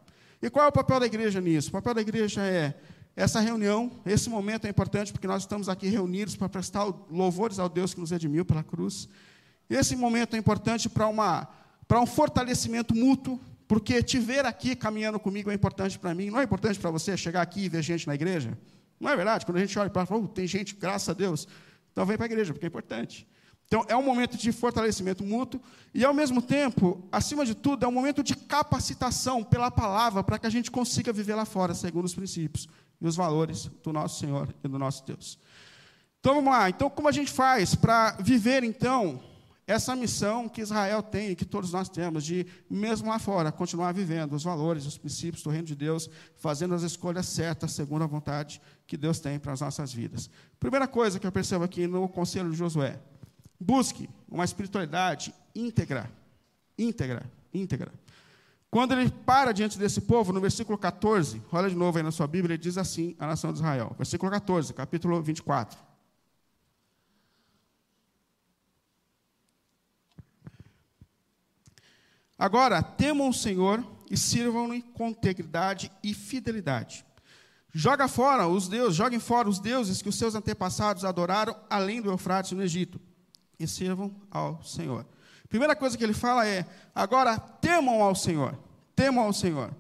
E 0.42 0.48
qual 0.48 0.64
é 0.64 0.68
o 0.68 0.72
papel 0.72 0.98
da 0.98 1.06
igreja 1.06 1.40
nisso? 1.40 1.68
O 1.68 1.72
papel 1.72 1.94
da 1.94 2.00
igreja 2.00 2.42
é 2.42 2.74
essa 3.14 3.40
reunião, 3.40 3.90
esse 4.06 4.30
momento 4.30 4.66
é 4.66 4.70
importante 4.70 5.12
porque 5.12 5.26
nós 5.26 5.42
estamos 5.42 5.68
aqui 5.68 5.88
reunidos 5.88 6.36
para 6.36 6.48
prestar 6.48 6.84
louvores 7.10 7.58
ao 7.58 7.68
Deus 7.68 7.92
que 7.92 8.00
nos 8.00 8.10
redimiu 8.10 8.44
pela 8.44 8.62
cruz. 8.62 9.08
Esse 9.68 9.94
momento 9.94 10.34
é 10.34 10.38
importante 10.38 10.88
para 10.88 11.06
uma 11.06 11.46
para 11.90 12.00
um 12.00 12.06
fortalecimento 12.06 12.94
mútuo, 12.94 13.40
porque 13.66 14.00
te 14.00 14.16
ver 14.20 14.46
aqui 14.46 14.76
caminhando 14.76 15.18
comigo 15.18 15.50
é 15.50 15.54
importante 15.54 15.98
para 15.98 16.14
mim. 16.14 16.30
Não 16.30 16.38
é 16.38 16.44
importante 16.44 16.78
para 16.78 16.88
você 16.88 17.16
chegar 17.16 17.42
aqui 17.42 17.62
e 17.64 17.68
ver 17.68 17.82
gente 17.82 18.06
na 18.06 18.14
igreja? 18.14 18.56
Não 19.00 19.10
é 19.10 19.16
verdade? 19.16 19.44
Quando 19.44 19.56
a 19.56 19.60
gente 19.60 19.76
olha 19.76 19.90
para 19.90 20.06
fala, 20.06 20.22
oh, 20.22 20.28
tem 20.28 20.46
gente, 20.46 20.76
graças 20.76 21.08
a 21.08 21.12
Deus. 21.12 21.48
Então 21.90 22.06
vem 22.06 22.16
para 22.16 22.26
a 22.26 22.30
igreja, 22.30 22.52
porque 22.52 22.64
é 22.64 22.68
importante. 22.68 23.26
Então 23.66 23.84
é 23.88 23.96
um 23.96 24.04
momento 24.04 24.36
de 24.36 24.52
fortalecimento 24.52 25.24
mútuo 25.24 25.60
e, 25.92 26.04
ao 26.04 26.14
mesmo 26.14 26.40
tempo, 26.40 27.08
acima 27.10 27.44
de 27.44 27.56
tudo, 27.56 27.84
é 27.84 27.88
um 27.88 27.92
momento 27.92 28.22
de 28.22 28.36
capacitação 28.36 29.42
pela 29.42 29.68
palavra 29.68 30.22
para 30.22 30.38
que 30.38 30.46
a 30.46 30.50
gente 30.50 30.70
consiga 30.70 31.12
viver 31.12 31.34
lá 31.34 31.44
fora, 31.44 31.74
segundo 31.74 32.04
os 32.04 32.14
princípios 32.14 32.68
e 33.00 33.04
os 33.08 33.16
valores 33.16 33.68
do 33.82 33.92
nosso 33.92 34.20
Senhor 34.20 34.48
e 34.62 34.68
do 34.68 34.78
nosso 34.78 35.04
Deus. 35.04 35.40
Então 36.20 36.36
vamos 36.36 36.52
lá. 36.52 36.70
Então, 36.70 36.88
como 36.88 37.08
a 37.08 37.12
gente 37.12 37.32
faz 37.32 37.74
para 37.74 38.12
viver, 38.20 38.62
então, 38.62 39.20
essa 39.70 39.94
missão 39.94 40.48
que 40.48 40.60
Israel 40.60 41.00
tem, 41.00 41.32
que 41.36 41.44
todos 41.44 41.72
nós 41.72 41.88
temos, 41.88 42.24
de, 42.24 42.44
mesmo 42.68 43.08
lá 43.08 43.20
fora, 43.20 43.52
continuar 43.52 43.92
vivendo 43.92 44.32
os 44.32 44.42
valores, 44.42 44.84
os 44.84 44.98
princípios 44.98 45.44
do 45.44 45.50
reino 45.50 45.66
de 45.66 45.76
Deus, 45.76 46.10
fazendo 46.36 46.74
as 46.74 46.82
escolhas 46.82 47.26
certas, 47.26 47.70
segundo 47.70 48.02
a 48.02 48.06
vontade 48.06 48.60
que 48.84 48.96
Deus 48.96 49.20
tem 49.20 49.38
para 49.38 49.52
as 49.52 49.60
nossas 49.60 49.92
vidas. 49.92 50.28
Primeira 50.58 50.88
coisa 50.88 51.20
que 51.20 51.26
eu 51.26 51.30
percebo 51.30 51.62
aqui 51.62 51.86
no 51.86 52.08
conselho 52.08 52.50
de 52.50 52.56
Josué: 52.56 52.98
busque 53.60 54.10
uma 54.28 54.44
espiritualidade 54.44 55.32
íntegra. 55.54 56.10
Íntegra, 56.76 57.30
íntegra. 57.54 57.92
Quando 58.72 58.92
ele 58.92 59.08
para 59.08 59.52
diante 59.52 59.78
desse 59.78 60.00
povo, 60.00 60.32
no 60.32 60.40
versículo 60.40 60.76
14, 60.76 61.40
olha 61.52 61.70
de 61.70 61.76
novo 61.76 61.96
aí 61.96 62.02
na 62.02 62.10
sua 62.10 62.26
Bíblia, 62.26 62.54
ele 62.54 62.62
diz 62.62 62.76
assim: 62.76 63.14
a 63.20 63.26
nação 63.26 63.52
de 63.52 63.60
Israel, 63.60 63.94
versículo 63.96 64.32
14, 64.32 64.74
capítulo 64.74 65.22
24. 65.22 65.89
Agora, 72.40 72.82
temam 72.82 73.28
o 73.28 73.34
Senhor 73.34 73.86
e 74.10 74.16
sirvam-lhe 74.16 74.80
com 74.94 75.10
integridade 75.10 75.92
e 76.02 76.14
fidelidade. 76.14 77.04
Joga 77.70 78.08
fora 78.08 78.48
os 78.48 78.66
deuses, 78.66 78.96
joguem 78.96 79.20
fora 79.20 79.46
os 79.46 79.58
deuses 79.58 80.00
que 80.00 80.08
os 80.08 80.16
seus 80.16 80.34
antepassados 80.34 81.04
adoraram 81.04 81.54
além 81.68 82.00
do 82.00 82.08
Eufrates 82.08 82.52
no 82.52 82.62
Egito 82.62 82.98
e 83.58 83.66
sirvam 83.66 84.16
ao 84.30 84.64
Senhor. 84.64 85.06
Primeira 85.50 85.76
coisa 85.76 85.98
que 85.98 86.02
ele 86.02 86.14
fala 86.14 86.46
é: 86.46 86.64
agora 86.94 87.38
temam 87.38 88.02
ao 88.02 88.14
Senhor, 88.14 88.58
temam 88.96 89.22
ao 89.22 89.34
Senhor. 89.34 89.70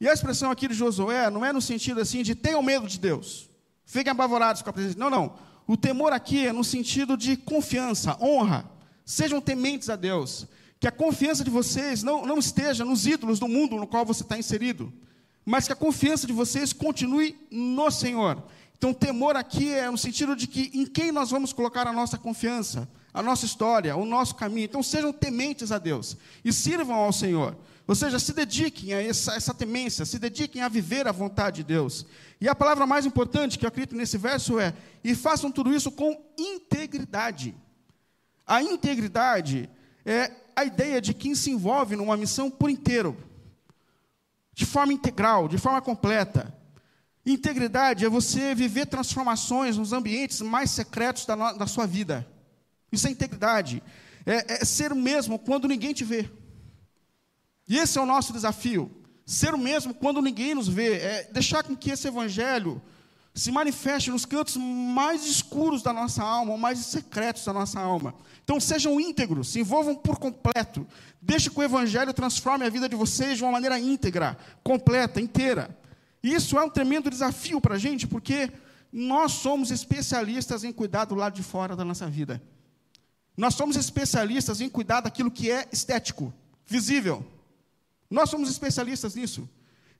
E 0.00 0.08
a 0.08 0.12
expressão 0.14 0.50
aqui 0.50 0.66
de 0.66 0.72
Josué 0.72 1.28
não 1.28 1.44
é 1.44 1.52
no 1.52 1.60
sentido 1.60 2.00
assim 2.00 2.22
de 2.22 2.34
tenham 2.34 2.62
medo 2.62 2.88
de 2.88 2.98
Deus, 2.98 3.50
fiquem 3.84 4.10
apavorados 4.10 4.62
com 4.62 4.70
a 4.70 4.72
presença. 4.72 4.98
Não, 4.98 5.10
não. 5.10 5.34
O 5.66 5.76
temor 5.76 6.14
aqui 6.14 6.46
é 6.46 6.54
no 6.54 6.64
sentido 6.64 7.18
de 7.18 7.36
confiança, 7.36 8.16
honra. 8.18 8.64
Sejam 9.04 9.42
tementes 9.42 9.90
a 9.90 9.96
Deus 9.96 10.48
que 10.80 10.86
a 10.86 10.92
confiança 10.92 11.42
de 11.42 11.50
vocês 11.50 12.02
não, 12.02 12.24
não 12.24 12.38
esteja 12.38 12.84
nos 12.84 13.06
ídolos 13.06 13.38
do 13.38 13.48
mundo 13.48 13.76
no 13.76 13.86
qual 13.86 14.04
você 14.04 14.22
está 14.22 14.38
inserido, 14.38 14.92
mas 15.44 15.66
que 15.66 15.72
a 15.72 15.76
confiança 15.76 16.26
de 16.26 16.32
vocês 16.32 16.72
continue 16.72 17.36
no 17.50 17.90
Senhor. 17.90 18.42
Então, 18.76 18.94
temor 18.94 19.34
aqui 19.34 19.72
é 19.72 19.90
no 19.90 19.98
sentido 19.98 20.36
de 20.36 20.46
que 20.46 20.70
em 20.72 20.86
quem 20.86 21.10
nós 21.10 21.30
vamos 21.30 21.52
colocar 21.52 21.86
a 21.86 21.92
nossa 21.92 22.16
confiança, 22.16 22.88
a 23.12 23.20
nossa 23.20 23.44
história, 23.44 23.96
o 23.96 24.04
nosso 24.04 24.36
caminho. 24.36 24.66
Então, 24.66 24.82
sejam 24.82 25.12
tementes 25.12 25.72
a 25.72 25.78
Deus 25.78 26.16
e 26.44 26.52
sirvam 26.52 26.94
ao 26.94 27.12
Senhor. 27.12 27.56
Ou 27.88 27.94
seja, 27.94 28.18
se 28.18 28.32
dediquem 28.32 28.92
a 28.92 29.02
essa, 29.02 29.34
essa 29.34 29.54
temência, 29.54 30.04
se 30.04 30.18
dediquem 30.18 30.62
a 30.62 30.68
viver 30.68 31.08
a 31.08 31.12
vontade 31.12 31.56
de 31.56 31.64
Deus. 31.64 32.06
E 32.40 32.46
a 32.46 32.54
palavra 32.54 32.86
mais 32.86 33.04
importante 33.04 33.58
que 33.58 33.64
eu 33.64 33.68
acredito 33.68 33.96
nesse 33.96 34.18
verso 34.18 34.60
é: 34.60 34.74
e 35.02 35.14
façam 35.14 35.50
tudo 35.50 35.74
isso 35.74 35.90
com 35.90 36.16
integridade. 36.38 37.54
A 38.46 38.62
integridade 38.62 39.68
é 40.04 40.30
a 40.58 40.64
ideia 40.64 41.00
de 41.00 41.14
quem 41.14 41.36
se 41.36 41.50
envolve 41.50 41.94
numa 41.94 42.16
missão 42.16 42.50
por 42.50 42.68
inteiro, 42.68 43.16
de 44.52 44.66
forma 44.66 44.92
integral, 44.92 45.46
de 45.46 45.56
forma 45.56 45.80
completa. 45.80 46.52
Integridade 47.24 48.04
é 48.04 48.08
você 48.08 48.56
viver 48.56 48.86
transformações 48.86 49.76
nos 49.76 49.92
ambientes 49.92 50.40
mais 50.40 50.70
secretos 50.72 51.24
da, 51.26 51.52
da 51.52 51.66
sua 51.68 51.86
vida. 51.86 52.26
Isso 52.90 53.06
é 53.06 53.10
integridade. 53.10 53.80
É, 54.26 54.54
é 54.54 54.64
ser 54.64 54.90
o 54.90 54.96
mesmo 54.96 55.38
quando 55.38 55.68
ninguém 55.68 55.92
te 55.92 56.02
vê. 56.02 56.28
E 57.68 57.78
esse 57.78 57.96
é 57.96 58.00
o 58.00 58.06
nosso 58.06 58.32
desafio. 58.32 58.90
Ser 59.24 59.54
o 59.54 59.58
mesmo 59.58 59.94
quando 59.94 60.20
ninguém 60.20 60.56
nos 60.56 60.66
vê. 60.66 60.94
É 60.94 61.28
deixar 61.32 61.62
com 61.62 61.76
que 61.76 61.90
esse 61.90 62.08
evangelho 62.08 62.82
se 63.38 63.52
manifeste 63.52 64.10
nos 64.10 64.24
cantos 64.24 64.56
mais 64.56 65.24
escuros 65.24 65.82
da 65.82 65.92
nossa 65.92 66.22
alma, 66.22 66.52
ou 66.52 66.58
mais 66.58 66.78
secretos 66.80 67.44
da 67.44 67.52
nossa 67.52 67.78
alma. 67.78 68.14
Então 68.42 68.58
sejam 68.58 69.00
íntegros, 69.00 69.50
se 69.52 69.60
envolvam 69.60 69.94
por 69.94 70.18
completo. 70.18 70.86
Deixe 71.22 71.48
que 71.48 71.58
o 71.58 71.62
Evangelho 71.62 72.12
transforme 72.12 72.66
a 72.66 72.68
vida 72.68 72.88
de 72.88 72.96
vocês 72.96 73.38
de 73.38 73.44
uma 73.44 73.52
maneira 73.52 73.78
íntegra, 73.78 74.36
completa, 74.64 75.20
inteira. 75.20 75.76
E 76.22 76.34
isso 76.34 76.58
é 76.58 76.64
um 76.64 76.68
tremendo 76.68 77.08
desafio 77.08 77.60
para 77.60 77.76
a 77.76 77.78
gente, 77.78 78.06
porque 78.08 78.50
nós 78.92 79.32
somos 79.32 79.70
especialistas 79.70 80.64
em 80.64 80.72
cuidar 80.72 81.04
do 81.04 81.14
lado 81.14 81.34
de 81.34 81.42
fora 81.42 81.76
da 81.76 81.84
nossa 81.84 82.08
vida. 82.08 82.42
Nós 83.36 83.54
somos 83.54 83.76
especialistas 83.76 84.60
em 84.60 84.68
cuidar 84.68 85.00
daquilo 85.00 85.30
que 85.30 85.48
é 85.48 85.68
estético, 85.70 86.34
visível. 86.66 87.24
Nós 88.10 88.30
somos 88.30 88.50
especialistas 88.50 89.14
nisso. 89.14 89.48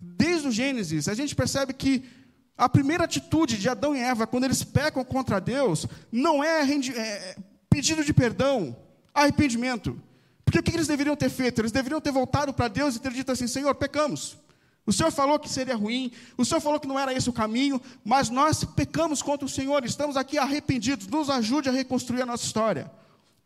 Desde 0.01 0.49
o 0.49 0.51
Gênesis, 0.51 1.09
a 1.09 1.15
gente 1.15 1.37
percebe 1.37 1.73
que 1.73 2.19
a 2.59 2.69
primeira 2.69 3.05
atitude 3.05 3.57
de 3.57 3.69
Adão 3.69 3.95
e 3.95 4.01
Eva, 4.01 4.27
quando 4.27 4.43
eles 4.43 4.65
pecam 4.65 5.05
contra 5.05 5.41
Deus, 5.41 5.87
não 6.11 6.43
é, 6.43 6.63
é 6.63 7.37
pedido 7.71 8.05
de 8.05 8.13
perdão, 8.13 8.77
arrependimento. 9.15 9.99
Porque 10.45 10.59
o 10.59 10.63
que 10.63 10.73
eles 10.73 10.89
deveriam 10.89 11.15
ter 11.15 11.31
feito? 11.31 11.61
Eles 11.61 11.71
deveriam 11.71 12.01
ter 12.01 12.11
voltado 12.11 12.53
para 12.53 12.67
Deus 12.67 12.97
e 12.97 12.99
ter 12.99 13.13
dito 13.13 13.31
assim: 13.31 13.47
Senhor, 13.47 13.73
pecamos. 13.77 14.37
O 14.85 14.93
Senhor 14.93 15.13
falou 15.13 15.39
que 15.39 15.49
seria 15.49 15.77
ruim, 15.77 16.11
o 16.37 16.45
Senhor 16.45 16.61
falou 16.61 16.81
que 16.81 16.89
não 16.89 16.99
era 16.99 17.13
esse 17.13 17.29
o 17.29 17.33
caminho, 17.33 17.81
mas 18.03 18.31
nós 18.31 18.65
pecamos 18.65 19.21
contra 19.21 19.45
o 19.45 19.49
Senhor, 19.49 19.85
estamos 19.85 20.17
aqui 20.17 20.39
arrependidos, 20.39 21.07
nos 21.07 21.29
ajude 21.29 21.69
a 21.69 21.73
reconstruir 21.73 22.23
a 22.23 22.27
nossa 22.27 22.45
história. 22.45 22.91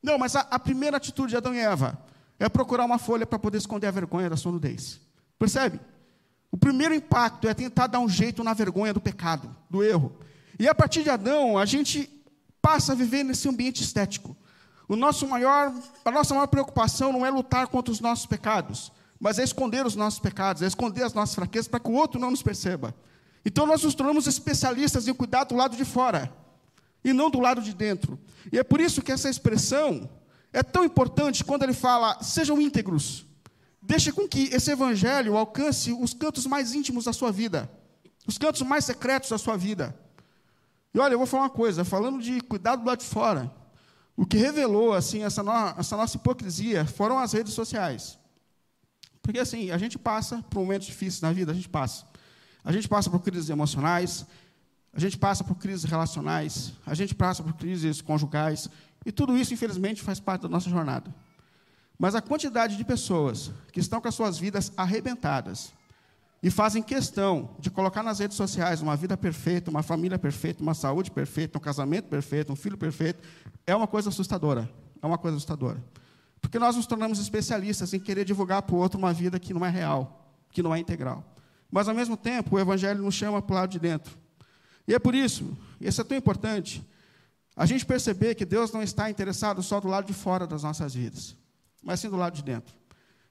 Não, 0.00 0.16
mas 0.16 0.37
a, 0.37 0.40
a 0.42 0.59
primeira 0.59 0.97
atitude 0.97 1.31
de 1.31 1.37
Adão 1.37 1.52
e 1.52 1.59
Eva 1.59 1.99
é 2.38 2.49
procurar 2.49 2.85
uma 2.85 2.97
folha 2.97 3.26
para 3.26 3.40
poder 3.40 3.59
esconder 3.59 3.88
a 3.88 3.90
vergonha 3.90 4.31
da 4.31 4.37
sua 4.37 4.52
nudez. 4.52 5.00
Percebe? 5.37 5.81
O 6.52 6.56
primeiro 6.59 6.94
impacto 6.94 7.49
é 7.49 7.54
tentar 7.54 7.87
dar 7.87 7.99
um 7.99 8.09
jeito 8.09 8.44
na 8.44 8.52
vergonha 8.52 8.92
do 8.92 9.00
pecado, 9.00 9.56
do 9.71 9.82
erro. 9.82 10.12
E 10.59 10.68
a 10.68 10.75
partir 10.75 11.02
de 11.02 11.09
Adão, 11.09 11.56
a 11.56 11.64
gente 11.64 12.09
passa 12.61 12.92
a 12.92 12.94
viver 12.94 13.25
nesse 13.25 13.49
ambiente 13.49 13.82
estético. 13.82 14.37
O 14.87 14.94
nosso 14.94 15.26
maior, 15.26 15.73
a 16.04 16.11
nossa 16.11 16.35
maior 16.35 16.47
preocupação 16.49 17.11
não 17.11 17.25
é 17.25 17.30
lutar 17.30 17.66
contra 17.68 17.90
os 17.90 18.00
nossos 18.00 18.26
pecados, 18.26 18.92
mas 19.18 19.38
é 19.38 19.42
esconder 19.42 19.87
os 19.87 19.97
nossos 19.97 20.21
pecados, 20.21 20.61
é 20.61 20.66
esconder 20.66 21.02
as 21.04 21.14
nossas 21.14 21.35
fraquezas 21.35 21.68
para 21.68 21.80
que 21.80 21.88
o 21.88 21.94
outro 21.94 22.21
não 22.21 22.30
nos 22.30 22.42
perceba. 22.42 22.94
Então 23.44 23.66
nós 23.66 23.82
nos 23.82 23.94
tornamos 23.94 24.26
especialistas 24.26 25.09
em 25.09 25.14
cuidar 25.14 25.44
do 25.44 25.56
lado 25.56 25.75
de 25.75 25.85
fora 25.87 26.30
e 27.02 27.14
não 27.14 27.30
do 27.30 27.40
lado 27.40 27.62
de 27.62 27.75
dentro. 27.75 28.21
E 28.52 28.59
é 28.59 28.62
por 28.62 28.78
isso 28.78 29.00
que 29.00 29.11
essa 29.11 29.30
expressão 29.30 30.09
é 30.52 30.62
tão 30.62 30.85
importante 30.85 31.42
quando 31.42 31.62
ele 31.62 31.73
fala: 31.73 32.23
sejam 32.23 32.61
íntegros. 32.61 33.26
Deixe 33.83 34.12
com 34.12 34.29
que 34.29 34.45
esse 34.55 34.71
evangelho 34.71 35.37
alcance 35.37 35.93
os 35.93 36.15
cantos 36.15 36.47
mais 36.47 36.73
íntimos 36.73 37.05
da 37.05 37.12
sua 37.12 37.33
vida, 37.33 37.69
os 38.25 38.39
cantos 38.39 38.62
mais 38.62 38.85
secretos 38.85 39.31
da 39.31 39.39
sua 39.39 39.57
vida. 39.57 39.99
E 40.95 41.01
olha, 41.01 41.15
eu 41.15 41.19
vou 41.19 41.27
falar 41.27 41.45
uma 41.45 41.51
coisa, 41.51 41.85
falando 41.85 42.23
de 42.23 42.41
cuidado 42.43 42.83
do 42.83 42.87
lado 42.87 43.01
de 43.01 43.07
fora, 43.07 43.53
o 44.17 44.25
que 44.25 44.37
revelou 44.37 44.95
assim 44.95 45.25
essa, 45.25 45.43
no, 45.43 45.53
essa 45.77 45.97
nossa 45.97 46.17
hipocrisia 46.17 46.85
foram 46.87 47.19
as 47.19 47.33
redes 47.33 47.55
sociais. 47.55 48.19
Porque 49.21 49.41
assim, 49.41 49.71
a 49.73 49.79
gente 49.79 49.99
passa 49.99 50.43
por 50.49 50.61
momentos 50.61 50.87
difíceis 50.87 51.21
na 51.21 51.33
vida, 51.33 51.51
a 51.51 51.55
gente 51.55 51.69
passa. 51.69 52.07
A 52.65 52.71
gente 52.71 52.89
passa 52.89 53.11
por 53.11 53.21
crises 53.21 53.51
emocionais, 53.51 54.25
a 54.93 55.01
gente 55.01 55.19
passa 55.19 55.43
por 55.43 55.57
crises 55.57 55.85
relacionais, 55.85 56.73
a 56.87 56.95
gente 56.95 57.15
passa 57.15 57.43
por 57.43 57.55
crises 57.55 58.01
conjugais, 58.01 58.69
e 59.05 59.11
tudo 59.11 59.37
isso, 59.37 59.53
infelizmente, 59.53 60.03
faz 60.03 60.21
parte 60.21 60.43
da 60.43 60.49
nossa 60.49 60.71
jornada. 60.71 61.12
Mas 62.02 62.16
a 62.16 62.21
quantidade 62.21 62.76
de 62.76 62.85
pessoas 62.85 63.52
que 63.71 63.78
estão 63.78 64.00
com 64.00 64.09
as 64.09 64.14
suas 64.16 64.37
vidas 64.37 64.73
arrebentadas 64.76 65.73
e 66.42 66.50
fazem 66.50 66.82
questão 66.82 67.50
de 67.61 67.71
colocar 67.71 68.02
nas 68.02 68.18
redes 68.18 68.37
sociais 68.37 68.82
uma 68.82 68.97
vida 68.97 69.16
perfeita, 69.16 69.71
uma 69.71 69.85
família 69.85 70.18
perfeita, 70.18 70.64
uma 70.64 70.75
saúde 70.75 71.12
perfeita, 71.12 71.59
um 71.59 71.61
casamento 71.61 72.09
perfeito, 72.09 72.52
um 72.52 72.56
filho 72.56 72.76
perfeito, 72.76 73.23
é 73.64 73.73
uma 73.73 73.87
coisa 73.87 74.09
assustadora. 74.09 74.68
É 75.00 75.06
uma 75.06 75.16
coisa 75.16 75.37
assustadora. 75.37 75.80
Porque 76.40 76.59
nós 76.59 76.75
nos 76.75 76.87
tornamos 76.87 77.21
especialistas 77.21 77.94
em 77.94 78.00
querer 78.00 78.25
divulgar 78.25 78.62
para 78.62 78.75
o 78.75 78.78
outro 78.78 78.99
uma 78.99 79.12
vida 79.12 79.38
que 79.38 79.54
não 79.54 79.64
é 79.64 79.71
real, 79.71 80.28
que 80.50 80.61
não 80.61 80.75
é 80.75 80.80
integral. 80.80 81.25
Mas, 81.71 81.88
ao 81.88 81.94
mesmo 81.94 82.16
tempo, 82.16 82.56
o 82.56 82.59
Evangelho 82.59 83.00
nos 83.00 83.14
chama 83.14 83.40
para 83.40 83.54
o 83.54 83.56
lado 83.59 83.71
de 83.71 83.78
dentro. 83.78 84.18
E 84.88 84.92
é 84.92 84.99
por 84.99 85.14
isso, 85.14 85.56
isso 85.80 86.00
é 86.00 86.04
tão 86.04 86.18
importante, 86.18 86.85
a 87.54 87.64
gente 87.64 87.87
perceber 87.87 88.35
que 88.35 88.44
Deus 88.44 88.73
não 88.73 88.82
está 88.82 89.09
interessado 89.09 89.62
só 89.62 89.78
do 89.78 89.87
lado 89.87 90.04
de 90.04 90.12
fora 90.12 90.49
das 90.49 90.64
nossas 90.64 90.94
vidas 90.94 91.40
mas 91.83 92.01
sim 92.01 92.09
do 92.09 92.17
lado 92.17 92.35
de 92.35 92.43
dentro. 92.43 92.75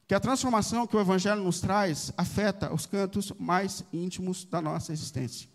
Que 0.08 0.14
a 0.14 0.20
transformação 0.20 0.86
que 0.86 0.96
o 0.96 1.00
Evangelho 1.00 1.42
nos 1.44 1.62
traz 1.62 2.12
afeta 2.18 2.74
os 2.74 2.86
cantos 2.86 3.32
mais 3.40 3.84
íntimos 3.94 4.44
da 4.44 4.62
nossa 4.62 4.92
existência. 4.92 5.48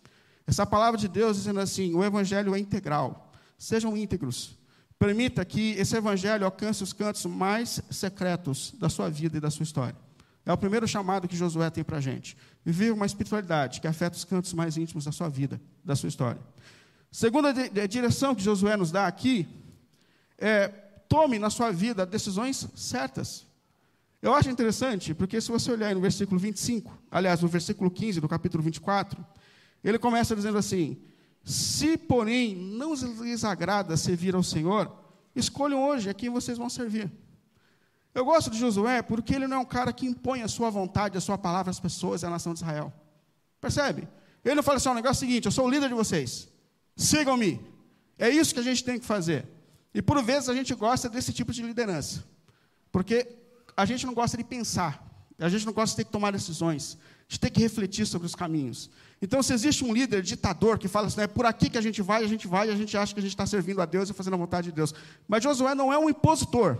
Essa 0.47 0.65
palavra 0.65 0.99
de 0.99 1.07
Deus 1.07 1.37
dizendo 1.37 1.59
assim: 1.59 1.93
o 1.93 2.03
Evangelho 2.03 2.55
é 2.55 2.59
integral. 2.59 3.31
Sejam 3.57 3.95
íntegros. 3.95 4.57
Permita 4.97 5.45
que 5.45 5.71
esse 5.73 5.95
Evangelho 5.95 6.43
alcance 6.43 6.81
os 6.81 6.91
cantos 6.91 7.23
mais 7.25 7.81
secretos 7.91 8.73
da 8.79 8.89
sua 8.89 9.09
vida 9.09 9.37
e 9.37 9.39
da 9.39 9.51
sua 9.51 9.63
história. 9.63 9.95
É 10.43 10.51
o 10.51 10.57
primeiro 10.57 10.87
chamado 10.87 11.27
que 11.27 11.35
Josué 11.35 11.69
tem 11.69 11.83
para 11.83 11.97
a 11.97 12.01
gente. 12.01 12.37
Viver 12.63 12.93
uma 12.93 13.05
espiritualidade 13.05 13.81
que 13.81 13.87
afeta 13.87 14.15
os 14.15 14.23
cantos 14.23 14.53
mais 14.53 14.77
íntimos 14.77 15.05
da 15.05 15.11
sua 15.11 15.27
vida, 15.27 15.61
da 15.83 15.95
sua 15.95 16.07
história. 16.07 16.41
Segunda 17.11 17.53
direção 17.87 18.33
que 18.33 18.41
Josué 18.41 18.77
nos 18.77 18.89
dá 18.89 19.07
aqui 19.07 19.47
é 20.37 20.71
tome 21.07 21.39
na 21.39 21.49
sua 21.49 21.71
vida 21.71 22.05
decisões 22.05 22.67
certas. 22.75 23.45
Eu 24.21 24.33
acho 24.33 24.49
interessante, 24.49 25.13
porque 25.13 25.39
se 25.39 25.51
você 25.51 25.71
olhar 25.71 25.93
no 25.93 26.01
versículo 26.01 26.39
25, 26.39 26.91
aliás, 27.11 27.41
no 27.41 27.47
versículo 27.47 27.89
15 27.91 28.19
do 28.19 28.27
capítulo 28.27 28.63
24, 28.63 29.23
ele 29.83 29.99
começa 29.99 30.35
dizendo 30.35 30.57
assim: 30.57 30.97
Se, 31.43 31.97
porém, 31.97 32.55
não 32.55 32.93
lhes 32.93 33.43
agrada 33.43 33.95
servir 33.95 34.35
ao 34.35 34.43
Senhor, 34.43 34.91
escolham 35.35 35.83
hoje 35.87 36.09
a 36.09 36.13
quem 36.13 36.29
vocês 36.29 36.57
vão 36.57 36.69
servir. 36.69 37.11
Eu 38.13 38.25
gosto 38.25 38.49
de 38.49 38.57
Josué 38.57 39.03
porque 39.03 39.35
ele 39.35 39.45
não 39.45 39.57
é 39.57 39.59
um 39.59 39.65
cara 39.65 39.93
que 39.93 40.07
impõe 40.07 40.41
a 40.41 40.47
sua 40.47 40.71
vontade, 40.71 41.17
a 41.17 41.21
sua 41.21 41.37
palavra 41.37 41.69
às 41.69 41.79
pessoas 41.79 42.23
e 42.23 42.25
à 42.25 42.29
nação 42.29 42.53
de 42.53 42.59
Israel. 42.59 42.91
Percebe? 43.61 44.07
Ele 44.43 44.55
não 44.55 44.63
fala 44.63 44.77
assim: 44.77 44.89
o 44.89 44.93
negócio 44.95 45.23
é 45.23 45.27
o 45.27 45.29
seguinte, 45.29 45.45
eu 45.45 45.51
sou 45.51 45.67
o 45.67 45.69
líder 45.69 45.89
de 45.89 45.93
vocês, 45.93 46.49
sigam-me. 46.95 47.61
É 48.17 48.29
isso 48.29 48.53
que 48.53 48.59
a 48.59 48.63
gente 48.63 48.83
tem 48.83 48.99
que 48.99 49.05
fazer. 49.05 49.47
E 49.93 50.01
por 50.01 50.21
vezes 50.23 50.49
a 50.49 50.53
gente 50.53 50.73
gosta 50.75 51.09
desse 51.09 51.33
tipo 51.33 51.51
de 51.51 51.61
liderança, 51.63 52.23
porque 52.91 53.27
a 53.75 53.85
gente 53.85 54.05
não 54.05 54.13
gosta 54.13 54.37
de 54.37 54.43
pensar, 54.43 55.03
a 55.39 55.49
gente 55.49 55.65
não 55.65 55.73
gosta 55.73 55.93
de 55.93 55.97
ter 55.97 56.03
que 56.05 56.11
tomar 56.11 56.31
decisões, 56.31 56.97
de 57.27 57.39
ter 57.39 57.49
que 57.49 57.59
refletir 57.59 58.05
sobre 58.05 58.25
os 58.25 58.35
caminhos. 58.35 58.89
Então, 59.21 59.41
se 59.41 59.53
existe 59.53 59.83
um 59.83 59.93
líder 59.93 60.21
ditador 60.21 60.77
que 60.77 60.87
fala 60.87 61.07
assim, 61.07 61.21
é 61.21 61.27
por 61.27 61.45
aqui 61.45 61.69
que 61.69 61.77
a 61.77 61.81
gente 61.81 62.01
vai, 62.01 62.23
a 62.23 62.27
gente 62.27 62.47
vai, 62.47 62.69
a 62.69 62.75
gente 62.75 62.95
acha 62.95 63.13
que 63.13 63.19
a 63.19 63.23
gente 63.23 63.31
está 63.31 63.45
servindo 63.45 63.81
a 63.81 63.85
Deus 63.85 64.09
e 64.09 64.13
fazendo 64.13 64.35
a 64.35 64.37
vontade 64.37 64.69
de 64.69 64.73
Deus. 64.73 64.93
Mas 65.27 65.43
Josué 65.43 65.73
não 65.73 65.91
é 65.91 65.97
um 65.97 66.09
impositor. 66.09 66.77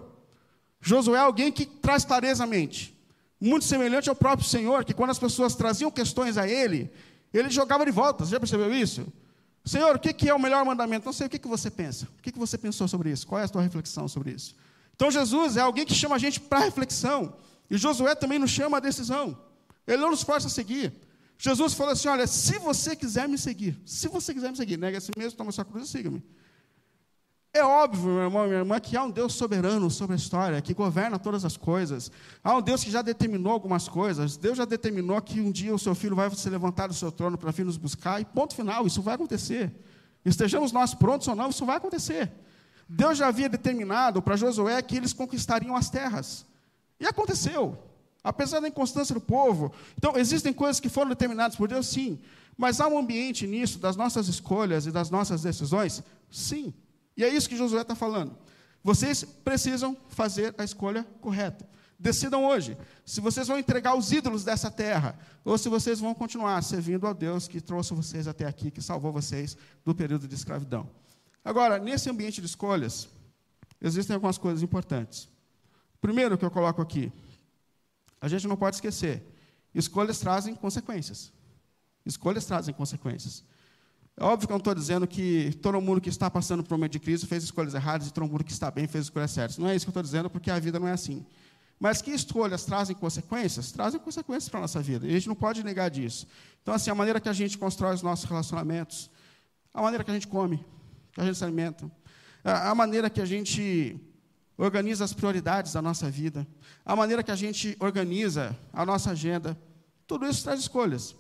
Josué 0.80 1.18
é 1.18 1.22
alguém 1.22 1.52
que 1.52 1.66
traz 1.66 2.06
clareza 2.06 2.44
à 2.44 2.48
mente. 2.48 2.96
Muito 3.40 3.66
semelhante 3.66 4.10
ao 4.10 4.16
próprio 4.16 4.48
Senhor, 4.48 4.86
que 4.86 4.94
quando 4.94 5.10
as 5.10 5.20
pessoas 5.20 5.56
traziam 5.56 5.90
questões 5.90 6.38
a 6.38 6.48
ele, 6.48 6.92
ele 7.34 7.50
jogava 7.50 7.86
de 7.86 7.92
volta. 7.92 8.26
Você 8.26 8.32
já 8.32 8.40
percebeu 8.40 8.74
isso? 8.74 9.06
Senhor, 9.68 9.96
o 9.96 10.00
que 10.00 10.30
é 10.30 10.34
o 10.34 10.40
melhor 10.40 10.64
mandamento? 10.66 11.06
Não 11.06 11.14
sei 11.14 11.28
o 11.28 11.30
que 11.30 11.48
você 11.48 11.70
pensa. 11.70 12.08
O 12.18 12.22
que 12.22 12.32
você 12.38 12.58
pensou 12.58 12.88
sobre 12.88 13.12
isso? 13.12 13.28
Qual 13.28 13.40
é 13.40 13.44
a 13.44 13.48
sua 13.48 13.62
reflexão 13.62 14.08
sobre 14.08 14.32
isso? 14.32 14.56
Então 14.96 15.12
Jesus 15.12 15.58
é 15.58 15.62
alguém 15.62 15.86
que 15.86 15.94
chama 15.94 16.16
a 16.16 16.20
gente 16.20 16.40
para 16.40 16.60
reflexão. 16.60 17.34
E 17.70 17.78
Josué 17.78 18.16
também 18.16 18.40
nos 18.40 18.50
chama 18.50 18.78
a 18.78 18.80
decisão. 18.80 19.38
Ele 19.86 19.98
não 19.98 20.12
nos 20.12 20.24
força 20.24 20.48
a 20.48 20.50
seguir. 20.50 20.94
Jesus 21.38 21.74
falou 21.74 21.94
assim: 21.94 22.08
olha, 22.08 22.26
se 22.26 22.58
você 22.60 22.96
quiser 22.96 23.28
me 23.28 23.38
seguir, 23.38 23.80
se 23.86 24.08
você 24.08 24.34
quiser 24.34 24.50
me 24.50 24.58
seguir, 24.58 24.78
nega 24.78 24.98
a 24.98 25.02
si 25.02 25.12
mesmo, 25.16 25.38
toma 25.38 25.52
sua 25.52 25.64
cruz 25.64 25.88
e 25.88 25.92
siga-me. 25.92 26.24
É 27.58 27.64
óbvio, 27.64 28.14
meu 28.14 28.24
irmão 28.24 28.46
e 28.46 28.48
minha 28.50 28.60
irmã, 28.60 28.80
que 28.80 28.96
há 28.96 29.04
um 29.04 29.10
Deus 29.10 29.34
soberano 29.34 29.90
sobre 29.90 30.14
a 30.14 30.16
história, 30.16 30.62
que 30.62 30.76
governa 30.76 31.18
todas 31.18 31.44
as 31.44 31.58
coisas. 31.58 32.12
Há 32.44 32.56
um 32.56 32.62
Deus 32.62 32.84
que 32.84 32.92
já 32.92 33.02
determinou 33.02 33.52
algumas 33.52 33.88
coisas. 33.88 34.38
Deus 34.38 34.60
já 34.60 34.64
determinou 34.64 35.20
que 35.20 35.42
um 35.42 35.52
dia 35.52 35.74
o 35.74 35.80
seu 35.80 35.96
filho 35.96 36.16
vai 36.16 36.30
se 36.30 36.48
levantar 36.52 36.86
do 36.86 36.94
seu 36.94 37.12
trono 37.12 37.36
para 37.36 37.50
vir 37.50 37.66
nos 37.66 37.76
buscar, 37.76 38.22
e 38.22 38.26
ponto 38.26 38.56
final, 38.56 38.86
isso 38.86 39.02
vai 39.02 39.16
acontecer. 39.16 39.74
Estejamos 40.24 40.72
nós 40.72 40.94
prontos 40.94 41.28
ou 41.28 41.36
não, 41.36 41.50
isso 41.50 41.66
vai 41.66 41.78
acontecer. 41.78 42.32
Deus 42.88 43.18
já 43.18 43.28
havia 43.28 43.50
determinado 43.50 44.22
para 44.22 44.38
Josué 44.38 44.80
que 44.84 44.96
eles 44.96 45.12
conquistariam 45.12 45.76
as 45.76 45.90
terras. 45.90 46.46
E 47.00 47.08
aconteceu. 47.08 47.76
Apesar 48.24 48.60
da 48.60 48.68
inconstância 48.68 49.16
do 49.16 49.22
povo. 49.22 49.72
Então, 49.98 50.16
existem 50.16 50.54
coisas 50.54 50.80
que 50.80 50.90
foram 50.90 51.10
determinadas 51.10 51.58
por 51.58 51.68
Deus, 51.68 51.88
sim. 51.88 52.20
Mas 52.56 52.80
há 52.80 52.88
um 52.88 53.00
ambiente 53.00 53.48
nisso, 53.48 53.80
das 53.80 53.96
nossas 53.96 54.28
escolhas 54.28 54.86
e 54.86 54.92
das 54.92 55.10
nossas 55.10 55.42
decisões? 55.42 56.04
Sim. 56.30 56.72
E 57.18 57.24
é 57.24 57.30
isso 57.30 57.50
que 57.50 57.58
Josué 57.58 57.82
está 57.82 57.96
falando. 57.96 58.38
Vocês 58.84 59.24
precisam 59.24 59.98
fazer 60.08 60.54
a 60.58 60.64
escolha 60.64 61.04
correta. 61.20 61.68
Decidam 62.00 62.46
hoje 62.46 62.78
se 63.04 63.20
vocês 63.20 63.48
vão 63.48 63.58
entregar 63.58 63.96
os 63.96 64.12
ídolos 64.12 64.44
dessa 64.44 64.70
terra 64.70 65.18
ou 65.44 65.58
se 65.58 65.68
vocês 65.68 66.00
vão 66.00 66.14
continuar 66.14 66.62
servindo 66.62 67.08
ao 67.08 67.14
Deus 67.14 67.48
que 67.48 67.60
trouxe 67.60 67.94
vocês 67.96 68.28
até 68.28 68.46
aqui, 68.46 68.70
que 68.70 68.82
salvou 68.82 69.12
vocês 69.12 69.58
do 69.84 69.96
período 69.96 70.28
de 70.28 70.36
escravidão. 70.36 70.88
Agora, 71.44 71.80
nesse 71.80 72.08
ambiente 72.10 72.40
de 72.40 72.46
escolhas, 72.46 73.10
existem 73.82 74.14
algumas 74.14 74.38
coisas 74.38 74.62
importantes. 74.62 75.28
Primeiro 76.00 76.38
que 76.38 76.46
eu 76.46 76.52
coloco 76.52 76.82
aqui, 76.82 77.12
a 78.22 78.28
gente 78.28 78.48
não 78.48 78.56
pode 78.56 78.76
esquecer: 78.76 79.24
escolhas 79.74 80.20
trazem 80.20 80.54
consequências. 80.54 81.32
Escolhas 82.06 82.46
trazem 82.46 82.74
consequências. 82.76 83.44
É 84.20 84.24
óbvio 84.24 84.48
que 84.48 84.52
eu 84.52 84.56
não 84.56 84.60
estou 84.60 84.74
dizendo 84.74 85.06
que 85.06 85.56
todo 85.62 85.80
mundo 85.80 86.02
que 86.02 86.10
está 86.10 86.30
passando 86.30 86.64
por 86.64 86.74
um 86.74 86.78
momento 86.78 86.94
de 86.94 87.00
crise 87.00 87.28
fez 87.28 87.44
escolhas 87.44 87.76
erradas 87.76 88.08
e 88.08 88.12
todo 88.12 88.28
mundo 88.28 88.44
que 88.44 88.52
está 88.52 88.72
bem 88.72 88.88
fez 88.88 89.06
escolhas 89.06 89.30
certas. 89.30 89.60
Não 89.60 89.70
é 89.70 89.76
isso 89.76 89.86
que 89.86 89.90
eu 89.90 89.92
estou 89.92 90.02
dizendo, 90.02 90.28
porque 90.28 90.50
a 90.50 90.58
vida 90.58 90.80
não 90.80 90.88
é 90.88 90.94
assim. 90.94 91.24
Mas 91.80 92.02
que 92.02 92.10
escolhas 92.10 92.66
trazem 92.66 92.96
consequências? 92.96 93.72
Trazem 93.72 94.00
consequências 94.00 94.50
para 94.50 94.60
a 94.60 94.62
nossa 94.62 94.82
vida. 94.82 95.06
E 95.06 95.12
a 95.12 95.14
gente 95.14 95.28
não 95.28 95.36
pode 95.36 95.64
negar 95.64 95.90
disso. 95.90 96.26
Então, 96.64 96.74
assim, 96.74 96.90
a 96.90 96.96
maneira 96.96 97.20
que 97.20 97.30
a 97.30 97.34
gente 97.34 97.60
constrói 97.60 97.94
os 97.94 98.02
nossos 98.02 98.26
relacionamentos, 98.26 99.12
a 99.72 99.84
maneira 99.84 100.04
que 100.04 100.10
a 100.10 100.14
gente 100.16 100.28
come, 100.28 100.66
que 101.14 101.22
a 101.22 101.24
gente 101.24 101.38
se 101.38 101.44
alimenta, 101.44 101.90
a 102.44 102.74
maneira 102.74 103.12
que 103.12 103.22
a 103.22 103.26
gente 103.26 103.96
organiza 104.58 105.06
as 105.06 105.14
prioridades 105.14 105.74
da 105.74 105.82
nossa 105.82 106.10
vida, 106.10 106.48
a 106.84 106.96
maneira 106.96 107.22
que 107.22 107.30
a 107.30 107.36
gente 107.36 107.78
organiza 107.80 108.58
a 108.74 108.84
nossa 108.84 109.12
agenda, 109.12 109.56
tudo 110.08 110.26
isso 110.26 110.44
traz 110.44 110.60
escolhas. 110.60 111.16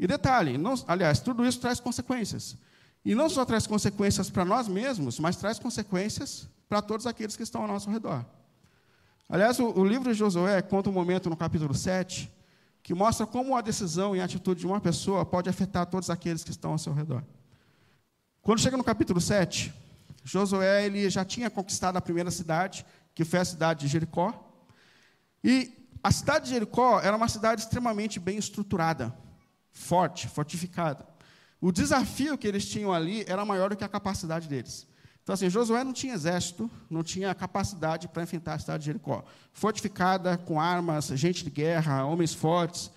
E 0.00 0.06
detalhe, 0.06 0.56
não, 0.56 0.72
aliás, 0.88 1.20
tudo 1.20 1.44
isso 1.44 1.60
traz 1.60 1.78
consequências. 1.78 2.56
E 3.04 3.14
não 3.14 3.28
só 3.28 3.44
traz 3.44 3.66
consequências 3.66 4.30
para 4.30 4.46
nós 4.46 4.66
mesmos, 4.66 5.20
mas 5.20 5.36
traz 5.36 5.58
consequências 5.58 6.48
para 6.70 6.80
todos 6.80 7.06
aqueles 7.06 7.36
que 7.36 7.42
estão 7.42 7.60
ao 7.60 7.68
nosso 7.68 7.90
redor. 7.90 8.24
Aliás, 9.28 9.58
o, 9.60 9.78
o, 9.78 9.84
livro 9.84 10.10
de 10.10 10.18
Josué 10.18 10.62
conta 10.62 10.88
um 10.88 10.92
momento 10.94 11.28
no 11.28 11.36
capítulo 11.36 11.74
7 11.74 12.32
que 12.82 12.94
mostra 12.94 13.26
como 13.26 13.54
a 13.54 13.60
decisão 13.60 14.16
e 14.16 14.22
a 14.22 14.24
atitude 14.24 14.60
de 14.60 14.66
uma 14.66 14.80
pessoa 14.80 15.26
pode 15.26 15.50
afetar 15.50 15.84
todos 15.84 16.08
aqueles 16.08 16.42
que 16.42 16.50
estão 16.50 16.72
ao 16.72 16.78
seu 16.78 16.94
redor. 16.94 17.22
Quando 18.40 18.58
chega 18.58 18.78
no 18.78 18.84
capítulo 18.84 19.20
7, 19.20 19.70
Josué 20.24 20.86
ele 20.86 21.10
já 21.10 21.26
tinha 21.26 21.50
conquistado 21.50 21.98
a 21.98 22.00
primeira 22.00 22.30
cidade, 22.30 22.86
que 23.14 23.22
foi 23.22 23.40
a 23.40 23.44
cidade 23.44 23.80
de 23.80 23.88
Jericó. 23.88 24.32
E 25.44 25.70
a 26.02 26.10
cidade 26.10 26.46
de 26.46 26.52
Jericó 26.52 27.00
era 27.00 27.14
uma 27.14 27.28
cidade 27.28 27.60
extremamente 27.60 28.18
bem 28.18 28.38
estruturada 28.38 29.14
forte, 29.72 30.28
fortificada. 30.28 31.06
O 31.60 31.70
desafio 31.70 32.38
que 32.38 32.48
eles 32.48 32.66
tinham 32.66 32.92
ali 32.92 33.24
era 33.26 33.44
maior 33.44 33.70
do 33.70 33.76
que 33.76 33.84
a 33.84 33.88
capacidade 33.88 34.48
deles. 34.48 34.86
Então, 35.22 35.34
assim, 35.34 35.50
Josué 35.50 35.84
não 35.84 35.92
tinha 35.92 36.14
exército, 36.14 36.70
não 36.88 37.02
tinha 37.02 37.34
capacidade 37.34 38.08
para 38.08 38.22
enfrentar 38.22 38.54
a 38.54 38.58
cidade 38.58 38.80
de 38.80 38.86
Jericó. 38.86 39.24
Fortificada, 39.52 40.38
com 40.38 40.60
armas, 40.60 41.06
gente 41.08 41.44
de 41.44 41.50
guerra, 41.50 42.04
homens 42.04 42.32
fortes. 42.32 42.90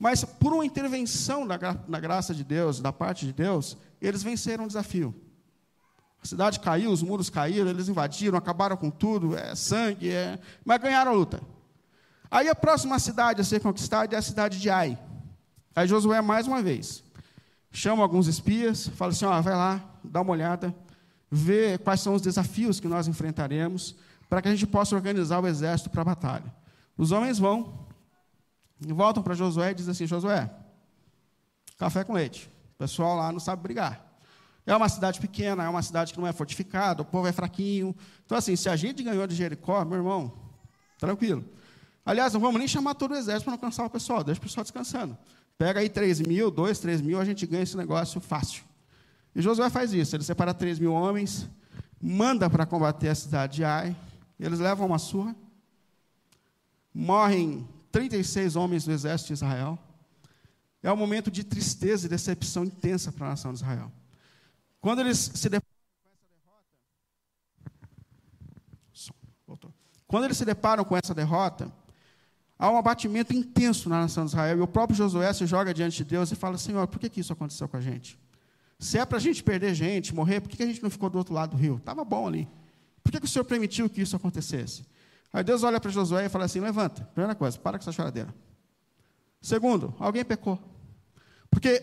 Mas, 0.00 0.24
por 0.24 0.52
uma 0.52 0.64
intervenção 0.64 1.46
da, 1.46 1.56
da 1.56 2.00
graça 2.00 2.34
de 2.34 2.42
Deus, 2.42 2.80
da 2.80 2.92
parte 2.92 3.26
de 3.26 3.32
Deus, 3.32 3.76
eles 4.00 4.22
venceram 4.22 4.64
o 4.64 4.66
desafio. 4.66 5.14
A 6.22 6.26
cidade 6.26 6.58
caiu, 6.60 6.90
os 6.90 7.02
muros 7.02 7.30
caíram, 7.30 7.68
eles 7.68 7.88
invadiram, 7.88 8.36
acabaram 8.36 8.76
com 8.76 8.90
tudo, 8.90 9.36
é 9.36 9.54
sangue, 9.54 10.10
é... 10.10 10.38
mas 10.64 10.80
ganharam 10.80 11.12
a 11.12 11.14
luta. 11.14 11.40
Aí 12.30 12.48
a 12.48 12.54
próxima 12.54 12.98
cidade 12.98 13.40
a 13.40 13.44
ser 13.44 13.60
conquistada 13.60 14.14
é 14.14 14.18
a 14.18 14.22
cidade 14.22 14.58
de 14.58 14.68
Ai. 14.68 14.98
Aí 15.74 15.86
Josué, 15.86 16.20
mais 16.20 16.46
uma 16.46 16.62
vez, 16.62 17.02
chama 17.70 18.02
alguns 18.02 18.26
espias, 18.26 18.88
fala 18.88 19.12
assim: 19.12 19.24
ó, 19.24 19.40
vai 19.40 19.54
lá, 19.54 19.84
dá 20.02 20.20
uma 20.20 20.32
olhada, 20.32 20.74
vê 21.30 21.78
quais 21.78 22.00
são 22.00 22.14
os 22.14 22.22
desafios 22.22 22.80
que 22.80 22.88
nós 22.88 23.06
enfrentaremos, 23.06 23.96
para 24.28 24.42
que 24.42 24.48
a 24.48 24.50
gente 24.50 24.66
possa 24.66 24.94
organizar 24.94 25.40
o 25.40 25.46
exército 25.46 25.90
para 25.90 26.02
a 26.02 26.04
batalha. 26.04 26.54
Os 26.96 27.12
homens 27.12 27.38
vão, 27.38 27.86
voltam 28.80 29.22
para 29.22 29.34
Josué 29.34 29.70
e 29.70 29.74
dizem 29.74 29.92
assim: 29.92 30.06
Josué, 30.06 30.50
café 31.78 32.04
com 32.04 32.12
leite. 32.12 32.50
O 32.74 32.78
pessoal 32.78 33.16
lá 33.16 33.32
não 33.32 33.40
sabe 33.40 33.62
brigar. 33.62 34.08
É 34.68 34.76
uma 34.76 34.88
cidade 34.88 35.18
pequena, 35.18 35.64
é 35.64 35.68
uma 35.68 35.80
cidade 35.82 36.12
que 36.12 36.20
não 36.20 36.26
é 36.26 36.32
fortificada, 36.32 37.00
o 37.00 37.04
povo 37.04 37.26
é 37.26 37.32
fraquinho. 37.32 37.96
Então, 38.26 38.36
assim, 38.36 38.54
se 38.54 38.68
a 38.68 38.76
gente 38.76 39.02
ganhou 39.02 39.26
de 39.26 39.34
Jericó, 39.34 39.82
meu 39.82 39.96
irmão, 39.96 40.30
tranquilo. 40.98 41.42
Aliás, 42.04 42.34
não 42.34 42.40
vamos 42.40 42.58
nem 42.58 42.68
chamar 42.68 42.94
todo 42.94 43.12
o 43.12 43.16
exército 43.16 43.44
para 43.44 43.52
não 43.52 43.58
cansar 43.58 43.86
o 43.86 43.90
pessoal, 43.90 44.22
deixa 44.22 44.38
o 44.38 44.42
pessoal 44.42 44.62
descansando. 44.64 45.16
Pega 45.58 45.80
aí 45.80 45.88
3 45.88 46.20
mil, 46.20 46.52
2, 46.52 46.78
3 46.78 47.00
mil, 47.00 47.20
a 47.20 47.24
gente 47.24 47.44
ganha 47.44 47.64
esse 47.64 47.76
negócio 47.76 48.20
fácil. 48.20 48.62
E 49.34 49.42
Josué 49.42 49.68
faz 49.68 49.92
isso, 49.92 50.14
ele 50.14 50.22
separa 50.22 50.54
3 50.54 50.78
mil 50.78 50.92
homens, 50.92 51.50
manda 52.00 52.48
para 52.48 52.64
combater 52.64 53.08
a 53.08 53.14
cidade 53.14 53.56
de 53.56 53.64
Ai, 53.64 53.96
eles 54.38 54.60
levam 54.60 54.86
uma 54.86 55.00
surra, 55.00 55.34
morrem 56.94 57.68
36 57.90 58.54
homens 58.54 58.84
do 58.84 58.92
exército 58.92 59.28
de 59.28 59.32
Israel. 59.34 59.76
É 60.80 60.92
um 60.92 60.96
momento 60.96 61.28
de 61.28 61.42
tristeza 61.42 62.06
e 62.06 62.08
decepção 62.08 62.64
intensa 62.64 63.10
para 63.10 63.26
a 63.26 63.30
nação 63.30 63.52
de 63.52 63.58
Israel. 63.58 63.90
Quando 64.80 65.00
eles 65.00 65.18
se 65.18 65.48
deparam 65.48 65.74
com 65.74 66.08
essa 68.94 69.12
derrota, 69.44 69.74
quando 70.06 70.24
eles 70.24 70.36
se 70.36 70.44
deparam 70.44 70.84
com 70.84 70.96
essa 70.96 71.12
derrota, 71.12 71.72
há 72.58 72.70
um 72.70 72.76
abatimento 72.76 73.32
intenso 73.32 73.88
na 73.88 74.00
nação 74.00 74.24
de 74.24 74.30
Israel. 74.30 74.58
E 74.58 74.60
o 74.60 74.66
próprio 74.66 74.96
Josué 74.96 75.32
se 75.32 75.46
joga 75.46 75.72
diante 75.72 75.98
de 75.98 76.04
Deus 76.04 76.32
e 76.32 76.34
fala: 76.34 76.58
Senhor, 76.58 76.86
por 76.88 76.98
que, 76.98 77.08
que 77.08 77.20
isso 77.20 77.32
aconteceu 77.32 77.68
com 77.68 77.76
a 77.76 77.80
gente? 77.80 78.18
Se 78.78 78.98
é 78.98 79.04
para 79.04 79.18
a 79.18 79.20
gente 79.20 79.42
perder 79.42 79.74
gente, 79.74 80.14
morrer, 80.14 80.40
por 80.40 80.48
que, 80.48 80.56
que 80.56 80.62
a 80.62 80.66
gente 80.66 80.82
não 80.82 80.90
ficou 80.90 81.10
do 81.10 81.18
outro 81.18 81.34
lado 81.34 81.50
do 81.50 81.56
rio? 81.56 81.76
Estava 81.76 82.04
bom 82.04 82.26
ali. 82.26 82.48
Por 83.02 83.12
que, 83.12 83.20
que 83.20 83.26
o 83.26 83.28
Senhor 83.28 83.44
permitiu 83.44 83.88
que 83.88 84.00
isso 84.00 84.16
acontecesse? 84.16 84.84
Aí 85.32 85.44
Deus 85.44 85.62
olha 85.62 85.80
para 85.80 85.90
Josué 85.90 86.26
e 86.26 86.28
fala 86.28 86.44
assim: 86.44 86.60
Levanta, 86.60 87.04
primeira 87.14 87.34
coisa, 87.34 87.58
para 87.58 87.78
com 87.78 87.82
essa 87.82 87.92
choradeira. 87.92 88.34
Segundo, 89.40 89.94
alguém 89.98 90.24
pecou. 90.24 90.58
Porque 91.50 91.82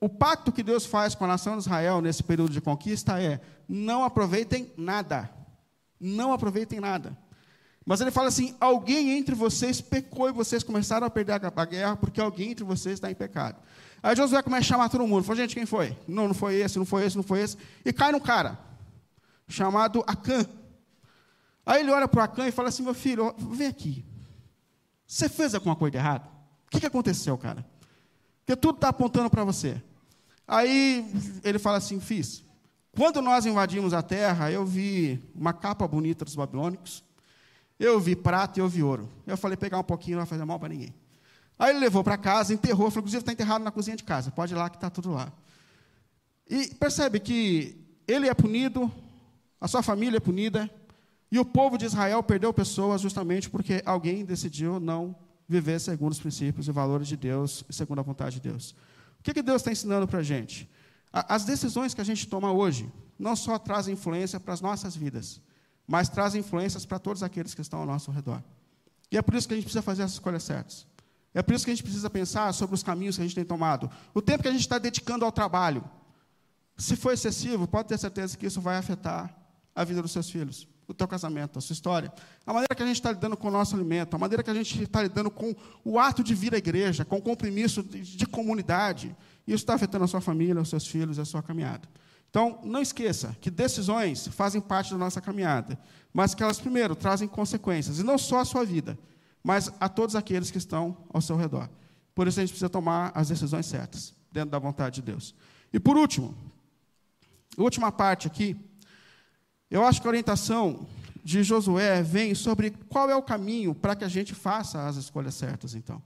o 0.00 0.08
pacto 0.08 0.50
que 0.50 0.62
Deus 0.62 0.84
faz 0.84 1.14
com 1.14 1.24
a 1.24 1.28
nação 1.28 1.56
de 1.56 1.62
Israel 1.62 2.00
nesse 2.00 2.22
período 2.22 2.52
de 2.52 2.60
conquista 2.60 3.20
é: 3.20 3.40
não 3.68 4.04
aproveitem 4.04 4.72
nada. 4.76 5.30
Não 6.00 6.32
aproveitem 6.32 6.80
nada. 6.80 7.16
Mas 7.84 8.00
ele 8.00 8.10
fala 8.10 8.28
assim: 8.28 8.54
alguém 8.60 9.10
entre 9.10 9.34
vocês 9.34 9.80
pecou 9.80 10.28
e 10.28 10.32
vocês 10.32 10.62
começaram 10.62 11.06
a 11.06 11.10
perder 11.10 11.32
a 11.32 11.64
guerra 11.64 11.96
porque 11.96 12.20
alguém 12.20 12.52
entre 12.52 12.64
vocês 12.64 12.94
está 12.94 13.10
em 13.10 13.14
pecado. 13.14 13.56
Aí 14.02 14.16
Josué 14.16 14.42
começa 14.42 14.62
a 14.62 14.68
chamar 14.68 14.88
todo 14.88 15.06
mundo. 15.06 15.24
Fala, 15.24 15.36
gente, 15.36 15.54
quem 15.54 15.66
foi? 15.66 15.96
Não, 16.08 16.28
não 16.28 16.34
foi 16.34 16.56
esse, 16.56 16.78
não 16.78 16.86
foi 16.86 17.04
esse, 17.04 17.16
não 17.16 17.22
foi 17.22 17.40
esse. 17.40 17.56
E 17.84 17.92
cai 17.92 18.12
no 18.12 18.20
cara, 18.20 18.58
chamado 19.48 20.02
Acã. 20.06 20.44
Aí 21.64 21.80
ele 21.80 21.90
olha 21.92 22.08
para 22.08 22.24
Acã 22.24 22.46
e 22.46 22.52
fala 22.52 22.68
assim: 22.68 22.82
meu 22.82 22.94
filho, 22.94 23.34
vem 23.38 23.66
aqui. 23.66 24.04
Você 25.06 25.28
fez 25.28 25.54
alguma 25.54 25.76
coisa 25.76 25.96
errada? 25.96 26.26
O 26.66 26.70
que, 26.70 26.80
que 26.80 26.86
aconteceu, 26.86 27.36
cara? 27.36 27.66
Porque 28.40 28.56
tudo 28.56 28.76
está 28.76 28.88
apontando 28.88 29.28
para 29.28 29.44
você. 29.44 29.80
Aí 30.46 31.06
ele 31.42 31.58
fala 31.58 31.78
assim: 31.78 32.00
fiz. 32.00 32.44
Quando 32.94 33.22
nós 33.22 33.46
invadimos 33.46 33.94
a 33.94 34.02
terra, 34.02 34.50
eu 34.50 34.66
vi 34.66 35.22
uma 35.34 35.52
capa 35.52 35.88
bonita 35.88 36.24
dos 36.24 36.34
babilônicos 36.34 37.02
eu 37.78 37.98
vi 38.00 38.14
prata 38.14 38.58
e 38.58 38.62
eu 38.62 38.68
vi 38.68 38.82
ouro. 38.82 39.08
Eu 39.26 39.36
falei, 39.36 39.56
pegar 39.56 39.78
um 39.78 39.84
pouquinho 39.84 40.16
não 40.16 40.24
vai 40.24 40.28
fazer 40.28 40.44
mal 40.44 40.58
para 40.58 40.68
ninguém. 40.68 40.94
Aí 41.58 41.70
ele 41.70 41.78
levou 41.80 42.02
para 42.02 42.16
casa, 42.16 42.52
enterrou, 42.52 42.90
falou, 42.90 43.00
inclusive 43.00 43.20
está 43.22 43.32
enterrado 43.32 43.62
na 43.62 43.70
cozinha 43.70 43.96
de 43.96 44.04
casa, 44.04 44.30
pode 44.30 44.52
ir 44.52 44.56
lá 44.56 44.68
que 44.68 44.76
está 44.76 44.90
tudo 44.90 45.12
lá. 45.12 45.32
E 46.48 46.68
percebe 46.74 47.20
que 47.20 47.76
ele 48.06 48.28
é 48.28 48.34
punido, 48.34 48.90
a 49.60 49.68
sua 49.68 49.82
família 49.82 50.16
é 50.16 50.20
punida, 50.20 50.70
e 51.30 51.38
o 51.38 51.44
povo 51.44 51.78
de 51.78 51.86
Israel 51.86 52.22
perdeu 52.22 52.52
pessoas 52.52 53.00
justamente 53.00 53.48
porque 53.48 53.82
alguém 53.86 54.24
decidiu 54.24 54.78
não 54.78 55.14
viver 55.48 55.80
segundo 55.80 56.12
os 56.12 56.20
princípios 56.20 56.68
e 56.68 56.72
valores 56.72 57.08
de 57.08 57.16
Deus, 57.16 57.64
segundo 57.70 58.00
a 58.00 58.02
vontade 58.02 58.40
de 58.40 58.48
Deus. 58.48 58.74
O 59.20 59.22
que, 59.22 59.32
que 59.32 59.42
Deus 59.42 59.62
está 59.62 59.70
ensinando 59.70 60.06
para 60.06 60.18
a 60.18 60.22
gente? 60.22 60.68
As 61.12 61.44
decisões 61.44 61.94
que 61.94 62.00
a 62.00 62.04
gente 62.04 62.26
toma 62.26 62.52
hoje 62.52 62.90
não 63.18 63.36
só 63.36 63.58
trazem 63.58 63.94
influência 63.94 64.40
para 64.40 64.52
as 64.52 64.60
nossas 64.60 64.96
vidas, 64.96 65.40
mas 65.86 66.08
traz 66.08 66.34
influências 66.34 66.86
para 66.86 66.98
todos 66.98 67.22
aqueles 67.22 67.54
que 67.54 67.60
estão 67.60 67.80
ao 67.80 67.86
nosso 67.86 68.10
redor. 68.10 68.42
E 69.10 69.16
é 69.16 69.22
por 69.22 69.34
isso 69.34 69.46
que 69.46 69.54
a 69.54 69.56
gente 69.56 69.64
precisa 69.64 69.82
fazer 69.82 70.02
as 70.02 70.12
escolhas 70.12 70.42
certas. 70.42 70.86
É 71.34 71.42
por 71.42 71.54
isso 71.54 71.64
que 71.64 71.70
a 71.70 71.74
gente 71.74 71.82
precisa 71.82 72.10
pensar 72.10 72.52
sobre 72.52 72.74
os 72.74 72.82
caminhos 72.82 73.16
que 73.16 73.22
a 73.22 73.24
gente 73.24 73.34
tem 73.34 73.44
tomado. 73.44 73.90
O 74.14 74.20
tempo 74.20 74.42
que 74.42 74.48
a 74.48 74.52
gente 74.52 74.60
está 74.60 74.78
dedicando 74.78 75.24
ao 75.24 75.32
trabalho. 75.32 75.82
Se 76.76 76.96
for 76.96 77.12
excessivo, 77.12 77.66
pode 77.66 77.88
ter 77.88 77.98
certeza 77.98 78.36
que 78.36 78.46
isso 78.46 78.60
vai 78.60 78.76
afetar 78.76 79.34
a 79.74 79.84
vida 79.84 80.02
dos 80.02 80.12
seus 80.12 80.28
filhos, 80.28 80.68
o 80.86 80.92
teu 80.92 81.08
casamento, 81.08 81.58
a 81.58 81.62
sua 81.62 81.72
história. 81.72 82.12
A 82.46 82.52
maneira 82.52 82.74
que 82.74 82.82
a 82.82 82.86
gente 82.86 82.96
está 82.96 83.12
lidando 83.12 83.36
com 83.36 83.48
o 83.48 83.50
nosso 83.50 83.74
alimento, 83.74 84.14
a 84.14 84.18
maneira 84.18 84.42
que 84.42 84.50
a 84.50 84.54
gente 84.54 84.82
está 84.82 85.02
lidando 85.02 85.30
com 85.30 85.54
o 85.84 85.98
ato 85.98 86.22
de 86.22 86.34
vir 86.34 86.54
à 86.54 86.58
igreja, 86.58 87.04
com 87.04 87.16
o 87.16 87.22
compromisso 87.22 87.82
de, 87.82 88.16
de 88.16 88.26
comunidade. 88.26 89.14
Isso 89.46 89.56
está 89.56 89.74
afetando 89.74 90.04
a 90.04 90.08
sua 90.08 90.20
família, 90.20 90.60
os 90.60 90.68
seus 90.68 90.86
filhos, 90.86 91.18
a 91.18 91.24
sua 91.24 91.42
caminhada. 91.42 91.88
Então, 92.32 92.58
não 92.64 92.80
esqueça 92.80 93.36
que 93.42 93.50
decisões 93.50 94.26
fazem 94.28 94.58
parte 94.58 94.90
da 94.90 94.96
nossa 94.96 95.20
caminhada, 95.20 95.78
mas 96.14 96.34
que 96.34 96.42
elas, 96.42 96.58
primeiro, 96.58 96.96
trazem 96.96 97.28
consequências, 97.28 97.98
e 97.98 98.02
não 98.02 98.16
só 98.16 98.38
à 98.40 98.44
sua 98.46 98.64
vida, 98.64 98.98
mas 99.44 99.70
a 99.78 99.86
todos 99.86 100.16
aqueles 100.16 100.50
que 100.50 100.56
estão 100.56 100.96
ao 101.12 101.20
seu 101.20 101.36
redor. 101.36 101.68
Por 102.14 102.26
isso, 102.26 102.40
a 102.40 102.42
gente 102.42 102.52
precisa 102.52 102.70
tomar 102.70 103.12
as 103.14 103.28
decisões 103.28 103.66
certas, 103.66 104.14
dentro 104.32 104.48
da 104.48 104.58
vontade 104.58 104.94
de 104.94 105.02
Deus. 105.02 105.34
E, 105.70 105.78
por 105.78 105.98
último, 105.98 106.34
última 107.58 107.92
parte 107.92 108.28
aqui, 108.28 108.56
eu 109.70 109.84
acho 109.84 110.00
que 110.00 110.06
a 110.06 110.10
orientação 110.10 110.86
de 111.22 111.42
Josué 111.42 112.02
vem 112.02 112.34
sobre 112.34 112.70
qual 112.88 113.10
é 113.10 113.14
o 113.14 113.22
caminho 113.22 113.74
para 113.74 113.94
que 113.94 114.04
a 114.04 114.08
gente 114.08 114.34
faça 114.34 114.86
as 114.88 114.96
escolhas 114.96 115.34
certas, 115.34 115.74
então. 115.74 116.02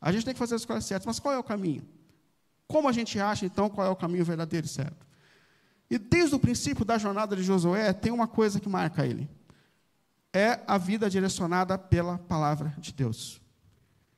A 0.00 0.10
gente 0.10 0.24
tem 0.24 0.32
que 0.32 0.38
fazer 0.38 0.54
as 0.54 0.62
escolhas 0.62 0.86
certas, 0.86 1.04
mas 1.04 1.20
qual 1.20 1.34
é 1.34 1.38
o 1.38 1.44
caminho? 1.44 1.86
Como 2.66 2.88
a 2.88 2.92
gente 2.92 3.20
acha, 3.20 3.44
então, 3.44 3.68
qual 3.68 3.86
é 3.86 3.90
o 3.90 3.96
caminho 3.96 4.24
verdadeiro 4.24 4.66
e 4.66 4.70
certo? 4.70 5.05
E 5.90 5.98
desde 5.98 6.34
o 6.34 6.38
princípio 6.38 6.84
da 6.84 6.98
jornada 6.98 7.36
de 7.36 7.42
Josué, 7.42 7.92
tem 7.92 8.12
uma 8.12 8.26
coisa 8.26 8.58
que 8.58 8.68
marca 8.68 9.06
ele: 9.06 9.28
é 10.32 10.60
a 10.66 10.76
vida 10.76 11.08
direcionada 11.08 11.78
pela 11.78 12.18
palavra 12.18 12.74
de 12.78 12.92
Deus. 12.92 13.40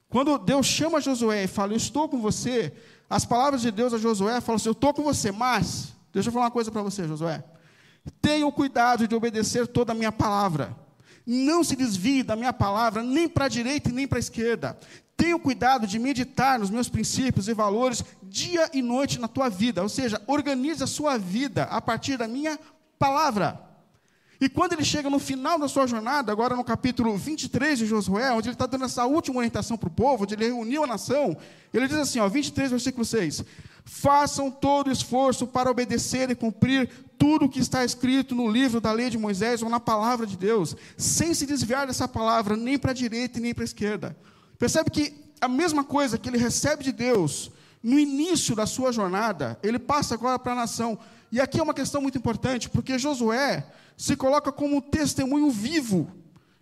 Quando 0.09 0.39
Deus 0.39 0.67
chama 0.67 1.01
Josué 1.01 1.45
e 1.45 1.49
fala, 1.49 1.73
Eu 1.73 1.77
estou 1.77 2.09
com 2.09 2.21
você, 2.21 2.73
as 3.11 3.25
palavras 3.25 3.61
de 3.61 3.71
Deus 3.71 3.93
a 3.93 3.99
Josué 3.99 4.41
falam 4.41 4.57
assim: 4.57 4.69
Eu 4.69 4.73
estou 4.73 4.95
com 4.95 5.03
você, 5.03 5.31
mas, 5.31 5.95
deixa 6.13 6.29
eu 6.29 6.33
falar 6.33 6.47
uma 6.47 6.51
coisa 6.51 6.71
para 6.71 6.83
você, 6.83 7.07
Josué. 7.07 7.45
Tenha 8.23 8.47
o 8.47 8.53
cuidado 8.53 9.07
de 9.07 9.15
obedecer 9.15 9.67
toda 9.67 9.93
a 9.93 9.95
minha 9.95 10.11
palavra. 10.11 10.75
Não 11.31 11.63
se 11.63 11.77
desvie 11.77 12.23
da 12.23 12.35
minha 12.35 12.55
palavra, 12.55 13.03
nem 13.03 13.29
para 13.29 13.45
a 13.45 13.49
direita 13.49 13.91
e 13.91 13.93
nem 13.93 14.09
para 14.09 14.17
a 14.17 14.19
esquerda. 14.19 14.79
Tenha 15.15 15.37
o 15.37 15.39
cuidado 15.39 15.87
de 15.87 15.99
meditar 15.99 16.59
nos 16.59 16.71
meus 16.71 16.89
princípios 16.89 17.49
e 17.49 17.53
valores 17.53 18.03
dia 18.23 18.71
e 18.73 18.81
noite 18.81 19.21
na 19.21 19.29
tua 19.29 19.51
vida. 19.51 19.83
Ou 19.83 19.91
seja, 19.91 20.23
organize 20.27 20.83
a 20.83 20.87
sua 20.87 21.19
vida 21.19 21.65
a 21.65 21.83
partir 21.83 22.17
da 22.17 22.27
minha 22.27 22.59
palavra. 22.99 23.61
E 24.41 24.49
quando 24.49 24.73
ele 24.73 24.85
chega 24.85 25.11
no 25.11 25.19
final 25.19 25.59
da 25.59 25.69
sua 25.69 25.87
jornada, 25.87 26.33
agora 26.33 26.57
no 26.57 26.65
capítulo 26.65 27.15
23 27.15 27.81
de 27.81 27.85
Josué, 27.85 28.33
onde 28.33 28.49
ele 28.49 28.55
está 28.55 28.65
dando 28.65 28.87
essa 28.87 29.05
última 29.05 29.37
orientação 29.37 29.77
para 29.77 29.89
o 29.89 29.93
povo, 29.93 30.23
onde 30.23 30.33
ele 30.33 30.47
reuniu 30.47 30.83
a 30.83 30.87
nação, 30.87 31.37
ele 31.75 31.89
diz 31.89 31.99
assim, 31.99 32.21
ó, 32.21 32.29
23, 32.29 32.71
versículo 32.71 33.05
6: 33.05 33.45
Façam 33.91 34.51
todo 34.51 34.89
o 34.89 34.93
esforço 34.93 35.47
para 35.47 35.71
obedecer 35.71 36.31
e 36.31 36.35
cumprir 36.35 36.91
tudo 37.17 37.47
o 37.47 37.49
que 37.49 37.59
está 37.59 37.85
escrito 37.85 38.35
no 38.35 38.49
livro 38.49 38.81
da 38.81 38.93
lei 38.93 39.09
de 39.09 39.17
Moisés 39.17 39.63
ou 39.63 39.71
na 39.71 39.81
palavra 39.81 40.27
de 40.27 40.37
Deus, 40.37 40.77
sem 40.97 41.33
se 41.33 41.47
desviar 41.47 41.87
dessa 41.87 42.07
palavra 42.07 42.55
nem 42.55 42.79
para 42.79 42.91
a 42.91 42.95
direita 42.95 43.39
e 43.39 43.43
nem 43.43 43.55
para 43.55 43.65
a 43.65 43.67
esquerda 43.67 44.17
Percebe 44.59 44.91
que 44.91 45.15
a 45.41 45.49
mesma 45.49 45.83
coisa 45.85 46.19
que 46.19 46.29
ele 46.29 46.37
recebe 46.37 46.85
de 46.85 46.93
Deus 46.93 47.51
no 47.83 47.99
início 47.99 48.55
da 48.55 48.67
sua 48.67 48.93
jornada, 48.93 49.59
ele 49.63 49.79
passa 49.79 50.15
agora 50.15 50.39
para 50.39 50.53
a 50.53 50.57
nação. 50.57 50.99
E 51.31 51.41
aqui 51.41 51.59
é 51.59 51.63
uma 51.63 51.73
questão 51.73 52.03
muito 52.03 52.19
importante, 52.19 52.69
porque 52.69 52.99
Josué 52.99 53.67
se 53.97 54.17
coloca 54.17 54.53
como 54.53 54.77
um 54.77 54.81
testemunho 54.81 55.51
vivo 55.51 56.11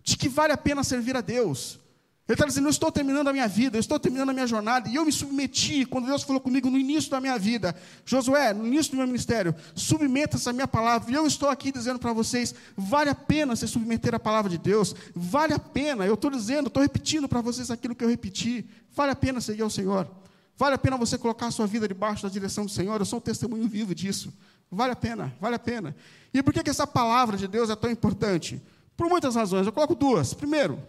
de 0.02 0.16
que 0.16 0.28
vale 0.28 0.52
a 0.52 0.56
pena 0.56 0.84
servir 0.84 1.16
a 1.16 1.20
Deus. 1.20 1.80
Ele 2.28 2.34
está 2.34 2.44
dizendo: 2.44 2.66
Eu 2.66 2.70
estou 2.70 2.90
terminando 2.90 3.28
a 3.28 3.32
minha 3.32 3.46
vida, 3.46 3.76
eu 3.76 3.80
estou 3.80 4.00
terminando 4.00 4.30
a 4.30 4.32
minha 4.32 4.46
jornada, 4.46 4.88
e 4.88 4.96
eu 4.96 5.04
me 5.04 5.12
submeti, 5.12 5.84
quando 5.84 6.06
Deus 6.06 6.24
falou 6.24 6.40
comigo 6.40 6.68
no 6.68 6.76
início 6.76 7.08
da 7.08 7.20
minha 7.20 7.38
vida, 7.38 7.74
Josué, 8.04 8.52
no 8.52 8.66
início 8.66 8.92
do 8.92 8.96
meu 8.96 9.06
ministério, 9.06 9.54
submeta-se 9.76 10.48
à 10.48 10.52
minha 10.52 10.66
palavra, 10.66 11.10
e 11.10 11.14
eu 11.14 11.24
estou 11.24 11.48
aqui 11.48 11.70
dizendo 11.70 12.00
para 12.00 12.12
vocês: 12.12 12.52
vale 12.76 13.10
a 13.10 13.14
pena 13.14 13.54
se 13.54 13.68
submeter 13.68 14.12
à 14.12 14.18
palavra 14.18 14.50
de 14.50 14.58
Deus, 14.58 14.92
vale 15.14 15.54
a 15.54 15.58
pena, 15.58 16.04
eu 16.04 16.14
estou 16.14 16.30
dizendo, 16.30 16.66
estou 16.66 16.82
repetindo 16.82 17.28
para 17.28 17.40
vocês 17.40 17.70
aquilo 17.70 17.94
que 17.94 18.02
eu 18.02 18.08
repeti, 18.08 18.68
vale 18.92 19.12
a 19.12 19.16
pena 19.16 19.40
seguir 19.40 19.62
ao 19.62 19.70
Senhor, 19.70 20.10
vale 20.56 20.74
a 20.74 20.78
pena 20.78 20.96
você 20.96 21.16
colocar 21.16 21.46
a 21.46 21.52
sua 21.52 21.66
vida 21.68 21.86
debaixo 21.86 22.24
da 22.24 22.28
direção 22.28 22.64
do 22.64 22.70
Senhor, 22.72 23.00
eu 23.00 23.06
sou 23.06 23.20
um 23.20 23.22
testemunho 23.22 23.68
vivo 23.68 23.94
disso, 23.94 24.36
vale 24.68 24.92
a 24.92 24.96
pena, 24.96 25.32
vale 25.40 25.54
a 25.54 25.60
pena. 25.60 25.94
E 26.34 26.42
por 26.42 26.52
que, 26.52 26.64
que 26.64 26.70
essa 26.70 26.88
palavra 26.88 27.36
de 27.36 27.46
Deus 27.46 27.70
é 27.70 27.76
tão 27.76 27.88
importante? 27.88 28.60
Por 28.96 29.08
muitas 29.08 29.36
razões, 29.36 29.64
eu 29.64 29.72
coloco 29.72 29.94
duas. 29.94 30.34
Primeiro, 30.34 30.82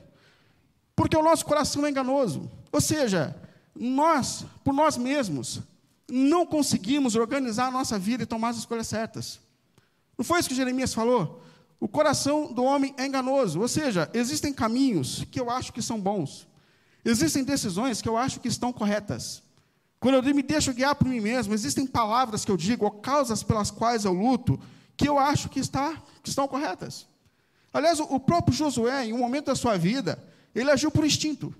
porque 0.97 1.15
o 1.15 1.21
nosso 1.21 1.45
coração 1.45 1.85
é 1.85 1.91
enganoso. 1.91 2.49
Ou 2.71 2.81
seja, 2.81 3.39
nós, 3.75 4.43
por 4.63 4.73
nós 4.73 4.97
mesmos, 4.97 5.61
não 6.09 6.43
conseguimos 6.43 7.15
organizar 7.15 7.67
a 7.67 7.71
nossa 7.71 7.99
vida 7.99 8.23
e 8.23 8.25
tomar 8.25 8.49
as 8.49 8.57
escolhas 8.57 8.87
certas. 8.87 9.39
Não 10.17 10.25
foi 10.25 10.39
isso 10.39 10.49
que 10.49 10.55
Jeremias 10.55 10.95
falou? 10.95 11.43
O 11.79 11.87
coração 11.87 12.51
do 12.51 12.63
homem 12.63 12.95
é 12.97 13.05
enganoso. 13.05 13.61
Ou 13.61 13.67
seja, 13.67 14.09
existem 14.11 14.51
caminhos 14.51 15.23
que 15.29 15.39
eu 15.39 15.51
acho 15.51 15.71
que 15.71 15.83
são 15.83 16.01
bons. 16.01 16.47
Existem 17.05 17.43
decisões 17.43 18.01
que 18.01 18.09
eu 18.09 18.17
acho 18.17 18.39
que 18.39 18.47
estão 18.47 18.73
corretas. 18.73 19.43
Quando 19.99 20.15
eu 20.15 20.35
me 20.35 20.41
deixo 20.41 20.73
guiar 20.73 20.95
por 20.95 21.07
mim 21.07 21.19
mesmo, 21.19 21.53
existem 21.53 21.85
palavras 21.85 22.43
que 22.43 22.49
eu 22.49 22.57
digo, 22.57 22.85
ou 22.85 22.91
causas 22.91 23.43
pelas 23.43 23.69
quais 23.69 24.03
eu 24.03 24.13
luto, 24.13 24.59
que 24.95 25.07
eu 25.07 25.19
acho 25.19 25.47
que, 25.47 25.59
está, 25.59 26.01
que 26.23 26.29
estão 26.29 26.47
corretas. 26.47 27.05
Aliás, 27.71 27.99
o 27.99 28.19
próprio 28.19 28.55
Josué, 28.55 29.05
em 29.05 29.13
um 29.13 29.19
momento 29.19 29.45
da 29.45 29.55
sua 29.55 29.77
vida, 29.77 30.17
ele 30.59 30.71
agiu 30.71 30.91
por 30.91 31.05
instinto. 31.05 31.53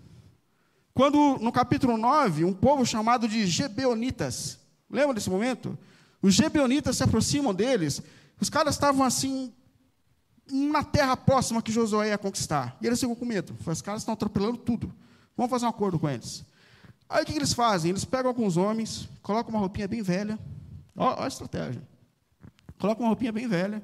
Quando, 0.94 1.38
no 1.40 1.52
capítulo 1.52 1.98
9, 1.98 2.44
um 2.44 2.54
povo 2.54 2.86
chamado 2.86 3.28
de 3.28 3.46
Gebeonitas, 3.46 4.60
lembra 4.90 5.14
desse 5.14 5.30
momento? 5.30 5.78
Os 6.22 6.34
Gebeonitas 6.34 6.98
se 6.98 7.04
aproximam 7.04 7.54
deles, 7.54 8.02
os 8.42 8.50
caras 8.50 8.76
estavam 8.76 9.06
assim, 9.06 9.54
na 10.52 10.84
terra 10.84 11.16
próxima 11.16 11.62
que 11.62 11.72
Josué 11.72 12.10
ia 12.10 12.18
conquistar. 12.18 12.78
E 12.82 12.88
eles 12.88 13.00
ficam 13.00 13.16
com 13.16 13.26
medo. 13.26 13.56
Os 13.66 13.82
caras 13.82 14.02
estão 14.02 14.14
atropelando 14.14 14.58
tudo. 14.58 14.94
Vamos 15.36 15.50
fazer 15.50 15.66
um 15.66 15.70
acordo 15.70 16.00
com 16.00 16.10
eles. 16.10 16.44
Aí 17.10 17.24
o 17.24 17.26
que 17.26 17.34
eles 17.34 17.54
fazem? 17.54 17.92
Eles 17.92 18.04
pegam 18.04 18.30
alguns 18.30 18.58
homens, 18.58 19.08
colocam 19.22 19.52
uma 19.52 19.60
roupinha 19.60 19.88
bem 19.88 20.02
velha. 20.02 20.40
Olha 20.96 21.24
a 21.24 21.28
estratégia. 21.28 21.82
Colocam 22.80 23.04
uma 23.04 23.10
roupinha 23.10 23.32
bem 23.32 23.48
velha, 23.48 23.84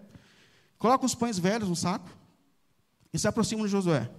colocam 0.77 1.05
os 1.05 1.15
pães 1.15 1.39
velhos 1.39 1.67
no 1.67 1.75
saco 1.75 2.09
e 3.11 3.17
se 3.17 3.27
aproximam 3.27 3.65
de 3.65 3.71
Josué. 3.71 4.09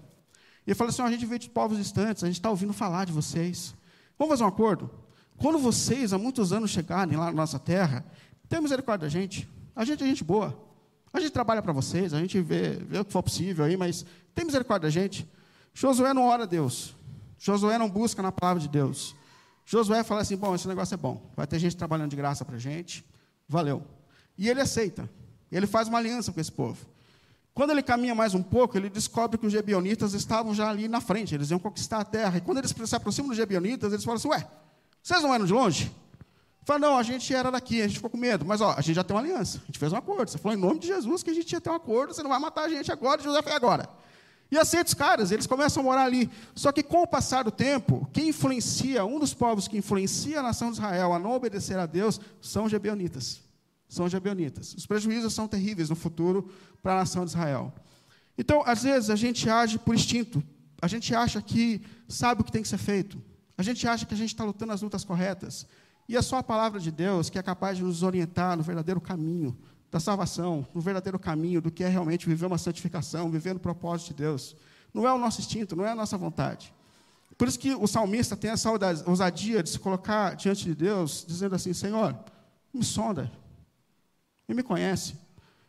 Ele 0.66 0.74
fala 0.74 0.90
assim: 0.90 1.02
a 1.02 1.10
gente 1.10 1.26
veio 1.26 1.38
de 1.38 1.50
povos 1.50 1.78
distantes, 1.78 2.22
a 2.22 2.26
gente 2.26 2.36
está 2.36 2.50
ouvindo 2.50 2.72
falar 2.72 3.04
de 3.04 3.12
vocês. 3.12 3.74
Vamos 4.18 4.32
fazer 4.32 4.44
um 4.44 4.48
acordo? 4.48 4.90
Quando 5.36 5.58
vocês, 5.58 6.12
há 6.12 6.18
muitos 6.18 6.52
anos, 6.52 6.70
chegarem 6.70 7.16
lá 7.16 7.26
na 7.26 7.32
nossa 7.32 7.58
terra, 7.58 8.04
tenha 8.48 8.62
misericórdia 8.62 9.06
da 9.06 9.10
gente. 9.10 9.48
A 9.74 9.84
gente 9.84 10.02
é 10.02 10.06
gente 10.06 10.22
boa. 10.22 10.56
A 11.12 11.20
gente 11.20 11.32
trabalha 11.32 11.62
para 11.62 11.72
vocês, 11.72 12.12
a 12.12 12.20
gente 12.20 12.40
vê, 12.40 12.70
vê 12.70 12.98
o 12.98 13.04
que 13.04 13.12
for 13.12 13.22
possível 13.22 13.64
aí, 13.64 13.76
mas 13.76 14.04
tem 14.34 14.44
misericórdia 14.44 14.88
da 14.88 14.90
gente. 14.90 15.28
Josué 15.72 16.12
não 16.12 16.26
ora 16.26 16.44
a 16.44 16.46
Deus. 16.46 16.94
Josué 17.38 17.78
não 17.78 17.88
busca 17.88 18.22
na 18.22 18.32
palavra 18.32 18.60
de 18.60 18.68
Deus. 18.68 19.14
Josué 19.64 20.02
fala 20.02 20.22
assim: 20.22 20.36
bom, 20.36 20.54
esse 20.54 20.68
negócio 20.68 20.94
é 20.94 20.96
bom, 20.96 21.30
vai 21.36 21.46
ter 21.46 21.58
gente 21.58 21.76
trabalhando 21.76 22.10
de 22.10 22.16
graça 22.16 22.44
para 22.44 22.56
a 22.56 22.58
gente, 22.58 23.04
valeu. 23.48 23.82
E 24.36 24.48
ele 24.48 24.60
aceita, 24.60 25.08
ele 25.50 25.66
faz 25.66 25.88
uma 25.88 25.98
aliança 25.98 26.32
com 26.32 26.40
esse 26.40 26.52
povo. 26.52 26.86
Quando 27.54 27.70
ele 27.70 27.84
caminha 27.84 28.16
mais 28.16 28.34
um 28.34 28.42
pouco, 28.42 28.76
ele 28.76 28.90
descobre 28.90 29.38
que 29.38 29.46
os 29.46 29.52
gebionitas 29.52 30.12
estavam 30.12 30.52
já 30.52 30.68
ali 30.68 30.88
na 30.88 31.00
frente, 31.00 31.36
eles 31.36 31.50
iam 31.50 31.58
conquistar 31.60 31.98
a 32.00 32.04
terra. 32.04 32.38
E 32.38 32.40
quando 32.40 32.58
eles 32.58 32.74
se 32.84 32.96
aproximam 32.96 33.28
dos 33.28 33.36
gebionitas, 33.36 33.92
eles 33.92 34.04
falam 34.04 34.16
assim: 34.16 34.28
Ué, 34.28 34.44
vocês 35.00 35.22
não 35.22 35.32
eram 35.32 35.46
de 35.46 35.52
longe? 35.52 35.92
Fala, 36.64 36.78
não, 36.80 36.98
a 36.98 37.02
gente 37.02 37.32
era 37.32 37.50
daqui, 37.52 37.80
a 37.80 37.86
gente 37.86 37.96
ficou 37.96 38.10
com 38.10 38.16
medo. 38.16 38.44
Mas 38.44 38.60
ó, 38.60 38.74
a 38.76 38.80
gente 38.80 38.96
já 38.96 39.04
tem 39.04 39.14
uma 39.14 39.22
aliança, 39.22 39.60
a 39.62 39.66
gente 39.66 39.78
fez 39.78 39.92
um 39.92 39.96
acordo. 39.96 40.30
Você 40.30 40.38
falou 40.38 40.56
em 40.56 40.60
nome 40.60 40.80
de 40.80 40.88
Jesus 40.88 41.22
que 41.22 41.30
a 41.30 41.34
gente 41.34 41.52
ia 41.52 41.60
ter 41.60 41.70
um 41.70 41.74
acordo, 41.74 42.12
você 42.12 42.22
não 42.22 42.30
vai 42.30 42.40
matar 42.40 42.64
a 42.64 42.68
gente 42.68 42.90
agora, 42.90 43.22
José 43.22 43.40
foi 43.40 43.52
agora. 43.52 43.88
E 44.50 44.58
aceita 44.58 44.88
os 44.88 44.94
caras, 44.94 45.30
eles 45.30 45.46
começam 45.46 45.82
a 45.82 45.84
morar 45.84 46.04
ali. 46.04 46.28
Só 46.54 46.72
que 46.72 46.82
com 46.82 47.02
o 47.02 47.06
passar 47.06 47.44
do 47.44 47.50
tempo, 47.50 48.08
quem 48.12 48.30
influencia, 48.30 49.04
um 49.04 49.20
dos 49.20 49.32
povos 49.32 49.68
que 49.68 49.76
influencia 49.76 50.40
a 50.40 50.42
nação 50.42 50.70
de 50.70 50.78
Israel 50.78 51.12
a 51.12 51.18
não 51.18 51.32
obedecer 51.32 51.78
a 51.78 51.86
Deus, 51.86 52.20
são 52.40 52.64
os 52.64 52.70
gebionitas 52.70 53.43
são 53.94 54.06
os. 54.06 54.74
Os 54.76 54.86
prejuízos 54.86 55.32
são 55.32 55.46
terríveis 55.46 55.90
no 55.90 55.96
futuro 55.96 56.50
para 56.82 56.92
a 56.92 56.96
nação 56.96 57.24
de 57.24 57.30
Israel. 57.30 57.72
Então, 58.36 58.62
às 58.66 58.82
vezes, 58.82 59.10
a 59.10 59.16
gente 59.16 59.48
age 59.48 59.78
por 59.78 59.94
instinto. 59.94 60.42
A 60.82 60.88
gente 60.88 61.14
acha 61.14 61.40
que 61.40 61.80
sabe 62.08 62.42
o 62.42 62.44
que 62.44 62.52
tem 62.52 62.62
que 62.62 62.68
ser 62.68 62.78
feito. 62.78 63.22
A 63.56 63.62
gente 63.62 63.86
acha 63.86 64.04
que 64.04 64.14
a 64.14 64.16
gente 64.16 64.30
está 64.34 64.44
lutando 64.44 64.72
as 64.72 64.82
lutas 64.82 65.04
corretas. 65.04 65.66
E 66.08 66.16
é 66.16 66.22
só 66.22 66.38
a 66.38 66.42
palavra 66.42 66.80
de 66.80 66.90
Deus 66.90 67.30
que 67.30 67.38
é 67.38 67.42
capaz 67.42 67.78
de 67.78 67.84
nos 67.84 68.02
orientar 68.02 68.56
no 68.56 68.62
verdadeiro 68.62 69.00
caminho 69.00 69.56
da 69.90 70.00
salvação, 70.00 70.66
no 70.74 70.80
verdadeiro 70.80 71.18
caminho 71.18 71.62
do 71.62 71.70
que 71.70 71.84
é 71.84 71.88
realmente 71.88 72.26
viver 72.26 72.46
uma 72.46 72.58
santificação, 72.58 73.30
viver 73.30 73.54
no 73.54 73.60
propósito 73.60 74.08
de 74.08 74.14
Deus. 74.14 74.56
Não 74.92 75.06
é 75.06 75.12
o 75.12 75.18
nosso 75.18 75.40
instinto, 75.40 75.76
não 75.76 75.86
é 75.86 75.92
a 75.92 75.94
nossa 75.94 76.18
vontade. 76.18 76.74
Por 77.38 77.48
isso 77.48 77.58
que 77.58 77.74
o 77.74 77.86
salmista 77.86 78.36
tem 78.36 78.50
essa 78.50 78.70
ousadia 79.06 79.62
de 79.62 79.70
se 79.70 79.78
colocar 79.78 80.36
diante 80.36 80.64
de 80.64 80.74
Deus, 80.74 81.24
dizendo 81.26 81.54
assim: 81.54 81.72
Senhor, 81.72 82.16
me 82.72 82.84
sonda, 82.84 83.30
e 84.48 84.54
me 84.54 84.62
conhece, 84.62 85.16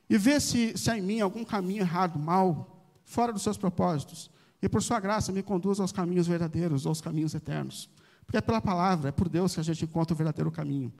e 0.09 0.17
vê 0.17 0.39
se, 0.39 0.77
se 0.77 0.91
há 0.91 0.97
em 0.97 1.01
mim 1.01 1.21
algum 1.21 1.43
caminho 1.43 1.81
errado, 1.81 2.19
mal, 2.19 2.85
fora 3.03 3.33
dos 3.33 3.41
seus 3.41 3.57
propósitos, 3.57 4.29
e 4.61 4.69
por 4.69 4.81
sua 4.81 4.99
graça 4.99 5.31
me 5.31 5.43
conduz 5.43 5.79
aos 5.79 5.91
caminhos 5.91 6.27
verdadeiros, 6.27 6.85
aos 6.85 7.01
caminhos 7.01 7.33
eternos. 7.33 7.89
Porque 8.25 8.38
é 8.38 8.41
pela 8.41 8.61
palavra, 8.61 9.09
é 9.09 9.11
por 9.11 9.29
Deus 9.29 9.53
que 9.53 9.59
a 9.59 9.63
gente 9.63 9.85
encontra 9.85 10.13
o 10.13 10.17
verdadeiro 10.17 10.51
caminho. 10.51 10.91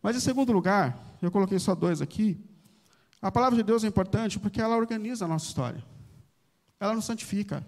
Mas, 0.00 0.16
em 0.16 0.20
segundo 0.20 0.52
lugar, 0.52 1.16
eu 1.20 1.30
coloquei 1.30 1.58
só 1.58 1.74
dois 1.74 2.00
aqui, 2.00 2.40
a 3.20 3.32
palavra 3.32 3.56
de 3.56 3.64
Deus 3.64 3.82
é 3.82 3.88
importante 3.88 4.38
porque 4.38 4.60
ela 4.60 4.76
organiza 4.76 5.24
a 5.24 5.28
nossa 5.28 5.46
história. 5.46 5.84
Ela 6.78 6.94
nos 6.94 7.04
santifica. 7.04 7.66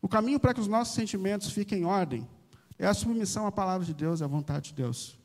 O 0.00 0.08
caminho 0.08 0.40
para 0.40 0.52
que 0.52 0.60
os 0.60 0.66
nossos 0.66 0.94
sentimentos 0.94 1.52
fiquem 1.52 1.82
em 1.82 1.84
ordem 1.84 2.28
é 2.76 2.86
a 2.86 2.94
submissão 2.94 3.46
à 3.46 3.52
palavra 3.52 3.86
de 3.86 3.94
Deus 3.94 4.20
e 4.20 4.24
à 4.24 4.26
vontade 4.26 4.70
de 4.70 4.74
Deus. 4.74 5.16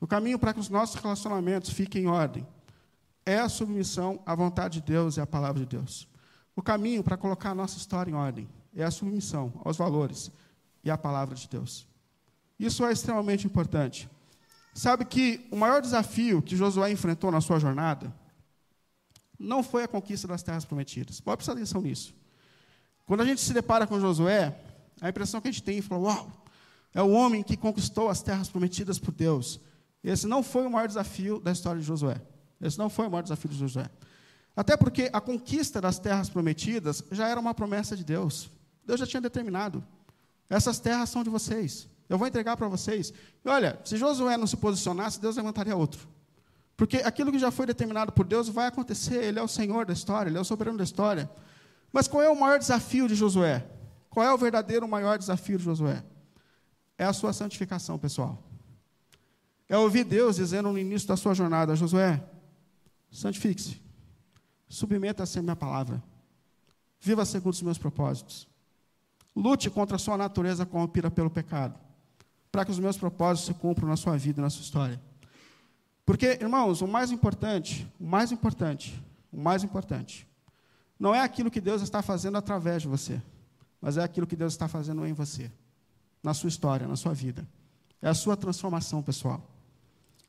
O 0.00 0.06
caminho 0.06 0.38
para 0.38 0.52
que 0.52 0.60
os 0.60 0.68
nossos 0.68 0.96
relacionamentos 0.96 1.70
fiquem 1.70 2.04
em 2.04 2.06
ordem 2.06 2.46
é 3.24 3.38
a 3.38 3.48
submissão 3.48 4.20
à 4.26 4.34
vontade 4.34 4.80
de 4.80 4.86
Deus 4.86 5.16
e 5.16 5.20
à 5.20 5.26
palavra 5.26 5.60
de 5.60 5.66
Deus. 5.66 6.08
O 6.54 6.62
caminho 6.62 7.02
para 7.02 7.16
colocar 7.16 7.50
a 7.50 7.54
nossa 7.54 7.76
história 7.76 8.10
em 8.10 8.14
ordem 8.14 8.48
é 8.74 8.84
a 8.84 8.90
submissão 8.90 9.52
aos 9.64 9.76
valores 9.76 10.30
e 10.82 10.90
à 10.90 10.98
palavra 10.98 11.34
de 11.34 11.48
Deus. 11.48 11.86
Isso 12.58 12.84
é 12.84 12.92
extremamente 12.92 13.46
importante. 13.46 14.08
Sabe 14.74 15.04
que 15.04 15.46
o 15.50 15.56
maior 15.56 15.80
desafio 15.80 16.42
que 16.42 16.56
Josué 16.56 16.90
enfrentou 16.90 17.30
na 17.30 17.40
sua 17.40 17.58
jornada 17.58 18.12
não 19.38 19.62
foi 19.62 19.84
a 19.84 19.88
conquista 19.88 20.28
das 20.28 20.42
terras 20.42 20.64
prometidas. 20.64 21.20
Pode 21.20 21.38
prestar 21.38 21.52
atenção 21.52 21.80
nisso. 21.80 22.14
Quando 23.06 23.20
a 23.20 23.24
gente 23.24 23.40
se 23.40 23.52
depara 23.52 23.86
com 23.86 24.00
Josué, 24.00 24.58
a 25.00 25.08
impressão 25.08 25.40
que 25.40 25.48
a 25.48 25.50
gente 25.50 25.62
tem 25.62 25.78
é 25.78 25.94
Uau, 25.94 26.44
é 26.94 27.02
o 27.02 27.10
homem 27.10 27.42
que 27.42 27.56
conquistou 27.56 28.08
as 28.08 28.22
terras 28.22 28.48
prometidas 28.48 28.98
por 28.98 29.12
Deus. 29.12 29.60
Esse 30.04 30.26
não 30.26 30.42
foi 30.42 30.66
o 30.66 30.70
maior 30.70 30.86
desafio 30.86 31.40
da 31.40 31.50
história 31.50 31.80
de 31.80 31.86
Josué. 31.86 32.20
Esse 32.60 32.78
não 32.78 32.90
foi 32.90 33.06
o 33.06 33.10
maior 33.10 33.22
desafio 33.22 33.50
de 33.50 33.56
Josué. 33.56 33.88
Até 34.54 34.76
porque 34.76 35.10
a 35.12 35.20
conquista 35.20 35.80
das 35.80 35.98
terras 35.98 36.28
prometidas 36.28 37.02
já 37.10 37.26
era 37.26 37.40
uma 37.40 37.54
promessa 37.54 37.96
de 37.96 38.04
Deus. 38.04 38.50
Deus 38.86 39.00
já 39.00 39.06
tinha 39.06 39.20
determinado. 39.20 39.82
Essas 40.48 40.78
terras 40.78 41.08
são 41.08 41.24
de 41.24 41.30
vocês. 41.30 41.88
Eu 42.08 42.18
vou 42.18 42.28
entregar 42.28 42.56
para 42.56 42.68
vocês. 42.68 43.12
E 43.42 43.48
olha, 43.48 43.80
se 43.82 43.96
Josué 43.96 44.36
não 44.36 44.46
se 44.46 44.58
posicionasse, 44.58 45.18
Deus 45.18 45.36
levantaria 45.36 45.74
outro. 45.74 46.06
Porque 46.76 46.98
aquilo 46.98 47.32
que 47.32 47.38
já 47.38 47.50
foi 47.50 47.66
determinado 47.66 48.12
por 48.12 48.26
Deus 48.26 48.48
vai 48.48 48.66
acontecer. 48.66 49.24
Ele 49.24 49.38
é 49.38 49.42
o 49.42 49.48
Senhor 49.48 49.86
da 49.86 49.92
história, 49.92 50.28
ele 50.28 50.36
é 50.36 50.40
o 50.40 50.44
soberano 50.44 50.76
da 50.76 50.84
história. 50.84 51.30
Mas 51.90 52.06
qual 52.06 52.22
é 52.22 52.28
o 52.28 52.38
maior 52.38 52.58
desafio 52.58 53.08
de 53.08 53.14
Josué? 53.14 53.64
Qual 54.10 54.24
é 54.24 54.32
o 54.32 54.38
verdadeiro 54.38 54.86
maior 54.86 55.18
desafio 55.18 55.56
de 55.56 55.64
Josué? 55.64 56.04
É 56.98 57.04
a 57.04 57.12
sua 57.12 57.32
santificação, 57.32 57.98
pessoal. 57.98 58.42
É 59.68 59.76
ouvir 59.76 60.04
Deus 60.04 60.36
dizendo 60.36 60.70
no 60.70 60.78
início 60.78 61.08
da 61.08 61.16
sua 61.16 61.34
jornada, 61.34 61.74
Josué, 61.74 62.22
santifique-se, 63.10 63.80
submeta-se 64.68 65.38
à 65.38 65.42
minha 65.42 65.56
palavra, 65.56 66.02
viva 67.00 67.24
segundo 67.24 67.54
os 67.54 67.62
meus 67.62 67.78
propósitos, 67.78 68.46
lute 69.34 69.70
contra 69.70 69.96
a 69.96 69.98
sua 69.98 70.16
natureza 70.16 70.66
corrompida 70.66 71.10
pelo 71.10 71.30
pecado, 71.30 71.78
para 72.52 72.64
que 72.64 72.70
os 72.70 72.78
meus 72.78 72.96
propósitos 72.96 73.46
se 73.46 73.54
cumpram 73.54 73.88
na 73.88 73.96
sua 73.96 74.16
vida 74.16 74.40
e 74.40 74.42
na 74.42 74.50
sua 74.50 74.62
história. 74.62 75.00
Porque, 76.04 76.38
irmãos, 76.40 76.82
o 76.82 76.86
mais 76.86 77.10
importante, 77.10 77.90
o 77.98 78.04
mais 78.04 78.30
importante, 78.30 79.02
o 79.32 79.40
mais 79.40 79.64
importante, 79.64 80.28
não 80.98 81.14
é 81.14 81.20
aquilo 81.20 81.50
que 81.50 81.60
Deus 81.60 81.82
está 81.82 82.02
fazendo 82.02 82.36
através 82.36 82.82
de 82.82 82.88
você, 82.88 83.20
mas 83.80 83.96
é 83.96 84.02
aquilo 84.02 84.26
que 84.26 84.36
Deus 84.36 84.52
está 84.52 84.68
fazendo 84.68 85.06
em 85.06 85.12
você, 85.12 85.50
na 86.22 86.34
sua 86.34 86.48
história, 86.48 86.86
na 86.86 86.96
sua 86.96 87.14
vida. 87.14 87.46
É 88.00 88.08
a 88.08 88.14
sua 88.14 88.36
transformação 88.36 89.02
pessoal. 89.02 89.53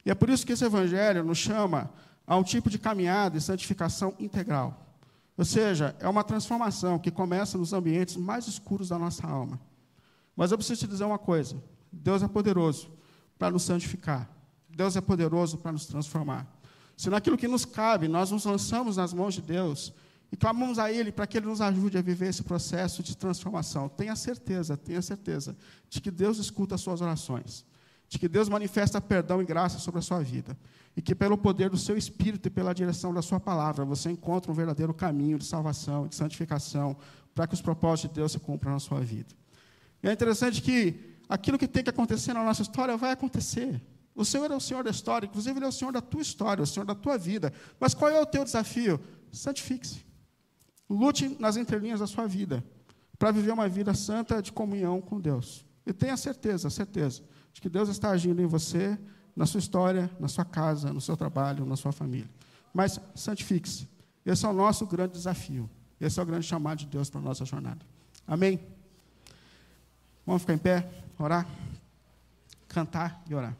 E 0.05 0.11
é 0.11 0.15
por 0.15 0.29
isso 0.29 0.45
que 0.45 0.53
esse 0.53 0.63
evangelho 0.63 1.23
nos 1.23 1.39
chama 1.39 1.89
a 2.27 2.37
um 2.37 2.43
tipo 2.43 2.69
de 2.69 2.77
caminhada 2.77 3.37
e 3.37 3.41
santificação 3.41 4.13
integral. 4.19 4.85
Ou 5.37 5.43
seja, 5.43 5.95
é 5.99 6.07
uma 6.07 6.23
transformação 6.23 6.97
que 6.99 7.11
começa 7.11 7.57
nos 7.57 7.73
ambientes 7.73 8.15
mais 8.15 8.47
escuros 8.47 8.89
da 8.89 8.99
nossa 8.99 9.27
alma. 9.27 9.59
Mas 10.35 10.51
eu 10.51 10.57
preciso 10.57 10.81
te 10.81 10.87
dizer 10.87 11.05
uma 11.05 11.17
coisa: 11.17 11.61
Deus 11.91 12.21
é 12.21 12.27
poderoso 12.27 12.91
para 13.37 13.51
nos 13.51 13.63
santificar. 13.63 14.29
Deus 14.69 14.95
é 14.95 15.01
poderoso 15.01 15.57
para 15.57 15.71
nos 15.71 15.85
transformar. 15.85 16.47
Se 16.95 17.09
naquilo 17.09 17.37
que 17.37 17.47
nos 17.47 17.65
cabe, 17.65 18.07
nós 18.07 18.31
nos 18.31 18.45
lançamos 18.45 18.97
nas 18.97 19.13
mãos 19.13 19.33
de 19.33 19.41
Deus 19.41 19.93
e 20.31 20.37
clamamos 20.37 20.79
a 20.79 20.91
Ele 20.91 21.11
para 21.11 21.27
que 21.27 21.37
Ele 21.37 21.47
nos 21.47 21.61
ajude 21.61 21.97
a 21.97 22.01
viver 22.01 22.27
esse 22.27 22.43
processo 22.43 23.03
de 23.03 23.15
transformação, 23.15 23.89
tenha 23.89 24.15
certeza, 24.15 24.77
tenha 24.77 25.01
certeza 25.01 25.55
de 25.89 26.01
que 26.01 26.11
Deus 26.11 26.37
escuta 26.37 26.75
as 26.75 26.81
suas 26.81 27.01
orações 27.01 27.65
de 28.15 28.19
que 28.19 28.29
Deus 28.29 28.47
manifesta 28.47 29.01
perdão 29.01 29.41
e 29.41 29.45
graça 29.45 29.77
sobre 29.77 29.99
a 29.99 30.01
sua 30.01 30.21
vida. 30.21 30.57
E 30.95 31.01
que 31.01 31.13
pelo 31.13 31.37
poder 31.37 31.69
do 31.69 31.77
seu 31.77 31.97
Espírito 31.97 32.47
e 32.47 32.49
pela 32.49 32.73
direção 32.73 33.13
da 33.13 33.21
sua 33.21 33.41
palavra, 33.41 33.83
você 33.83 34.09
encontre 34.09 34.49
um 34.49 34.53
verdadeiro 34.53 34.93
caminho 34.93 35.37
de 35.37 35.43
salvação, 35.43 36.07
de 36.07 36.15
santificação, 36.15 36.95
para 37.33 37.45
que 37.45 37.53
os 37.53 37.61
propósitos 37.61 38.09
de 38.09 38.15
Deus 38.15 38.31
se 38.31 38.39
cumpram 38.39 38.71
na 38.71 38.79
sua 38.79 39.01
vida. 39.01 39.35
E 40.01 40.07
é 40.07 40.13
interessante 40.13 40.61
que 40.61 41.17
aquilo 41.27 41.57
que 41.57 41.67
tem 41.67 41.83
que 41.83 41.89
acontecer 41.89 42.31
na 42.31 42.41
nossa 42.41 42.61
história 42.61 42.95
vai 42.95 43.11
acontecer. 43.11 43.81
O 44.15 44.23
Senhor 44.23 44.49
é 44.49 44.55
o 44.55 44.61
Senhor 44.61 44.81
da 44.81 44.91
história, 44.91 45.27
inclusive 45.27 45.57
Ele 45.57 45.65
é 45.65 45.69
o 45.69 45.73
Senhor 45.73 45.91
da 45.91 45.99
tua 45.99 46.21
história, 46.21 46.63
o 46.63 46.67
Senhor 46.67 46.85
da 46.85 46.95
tua 46.95 47.17
vida. 47.17 47.51
Mas 47.77 47.93
qual 47.93 48.09
é 48.09 48.21
o 48.21 48.25
teu 48.25 48.45
desafio? 48.45 48.97
Santifique-se. 49.29 50.05
Lute 50.89 51.35
nas 51.37 51.57
entrelinhas 51.57 51.99
da 51.99 52.07
sua 52.07 52.27
vida, 52.27 52.63
para 53.19 53.31
viver 53.31 53.51
uma 53.51 53.67
vida 53.67 53.93
santa 53.93 54.41
de 54.41 54.53
comunhão 54.53 55.01
com 55.01 55.19
Deus. 55.19 55.65
E 55.85 55.91
tenha 55.91 56.15
certeza, 56.15 56.69
certeza, 56.69 57.21
de 57.55 57.61
que 57.61 57.69
Deus 57.69 57.87
está 57.87 58.09
agindo 58.09 58.41
em 58.41 58.45
você, 58.45 58.99
na 59.33 59.45
sua 59.45 59.59
história, 59.59 60.11
na 60.19 60.27
sua 60.27 60.43
casa, 60.43 60.91
no 60.91 60.99
seu 60.99 61.15
trabalho, 61.15 61.65
na 61.65 61.77
sua 61.77 61.93
família. 61.93 62.29
Mas 62.73 62.99
santifique-se. 63.15 63.87
Esse 64.25 64.45
é 64.45 64.49
o 64.49 64.53
nosso 64.53 64.85
grande 64.85 65.13
desafio. 65.13 65.69
Esse 65.99 66.19
é 66.19 66.23
o 66.23 66.25
grande 66.25 66.45
chamado 66.45 66.79
de 66.79 66.85
Deus 66.85 67.09
para 67.09 67.21
a 67.21 67.23
nossa 67.23 67.45
jornada. 67.45 67.79
Amém? 68.27 68.59
Vamos 70.25 70.41
ficar 70.41 70.53
em 70.53 70.57
pé, 70.57 70.89
orar, 71.17 71.47
cantar 72.67 73.23
e 73.25 73.33
orar. 73.33 73.55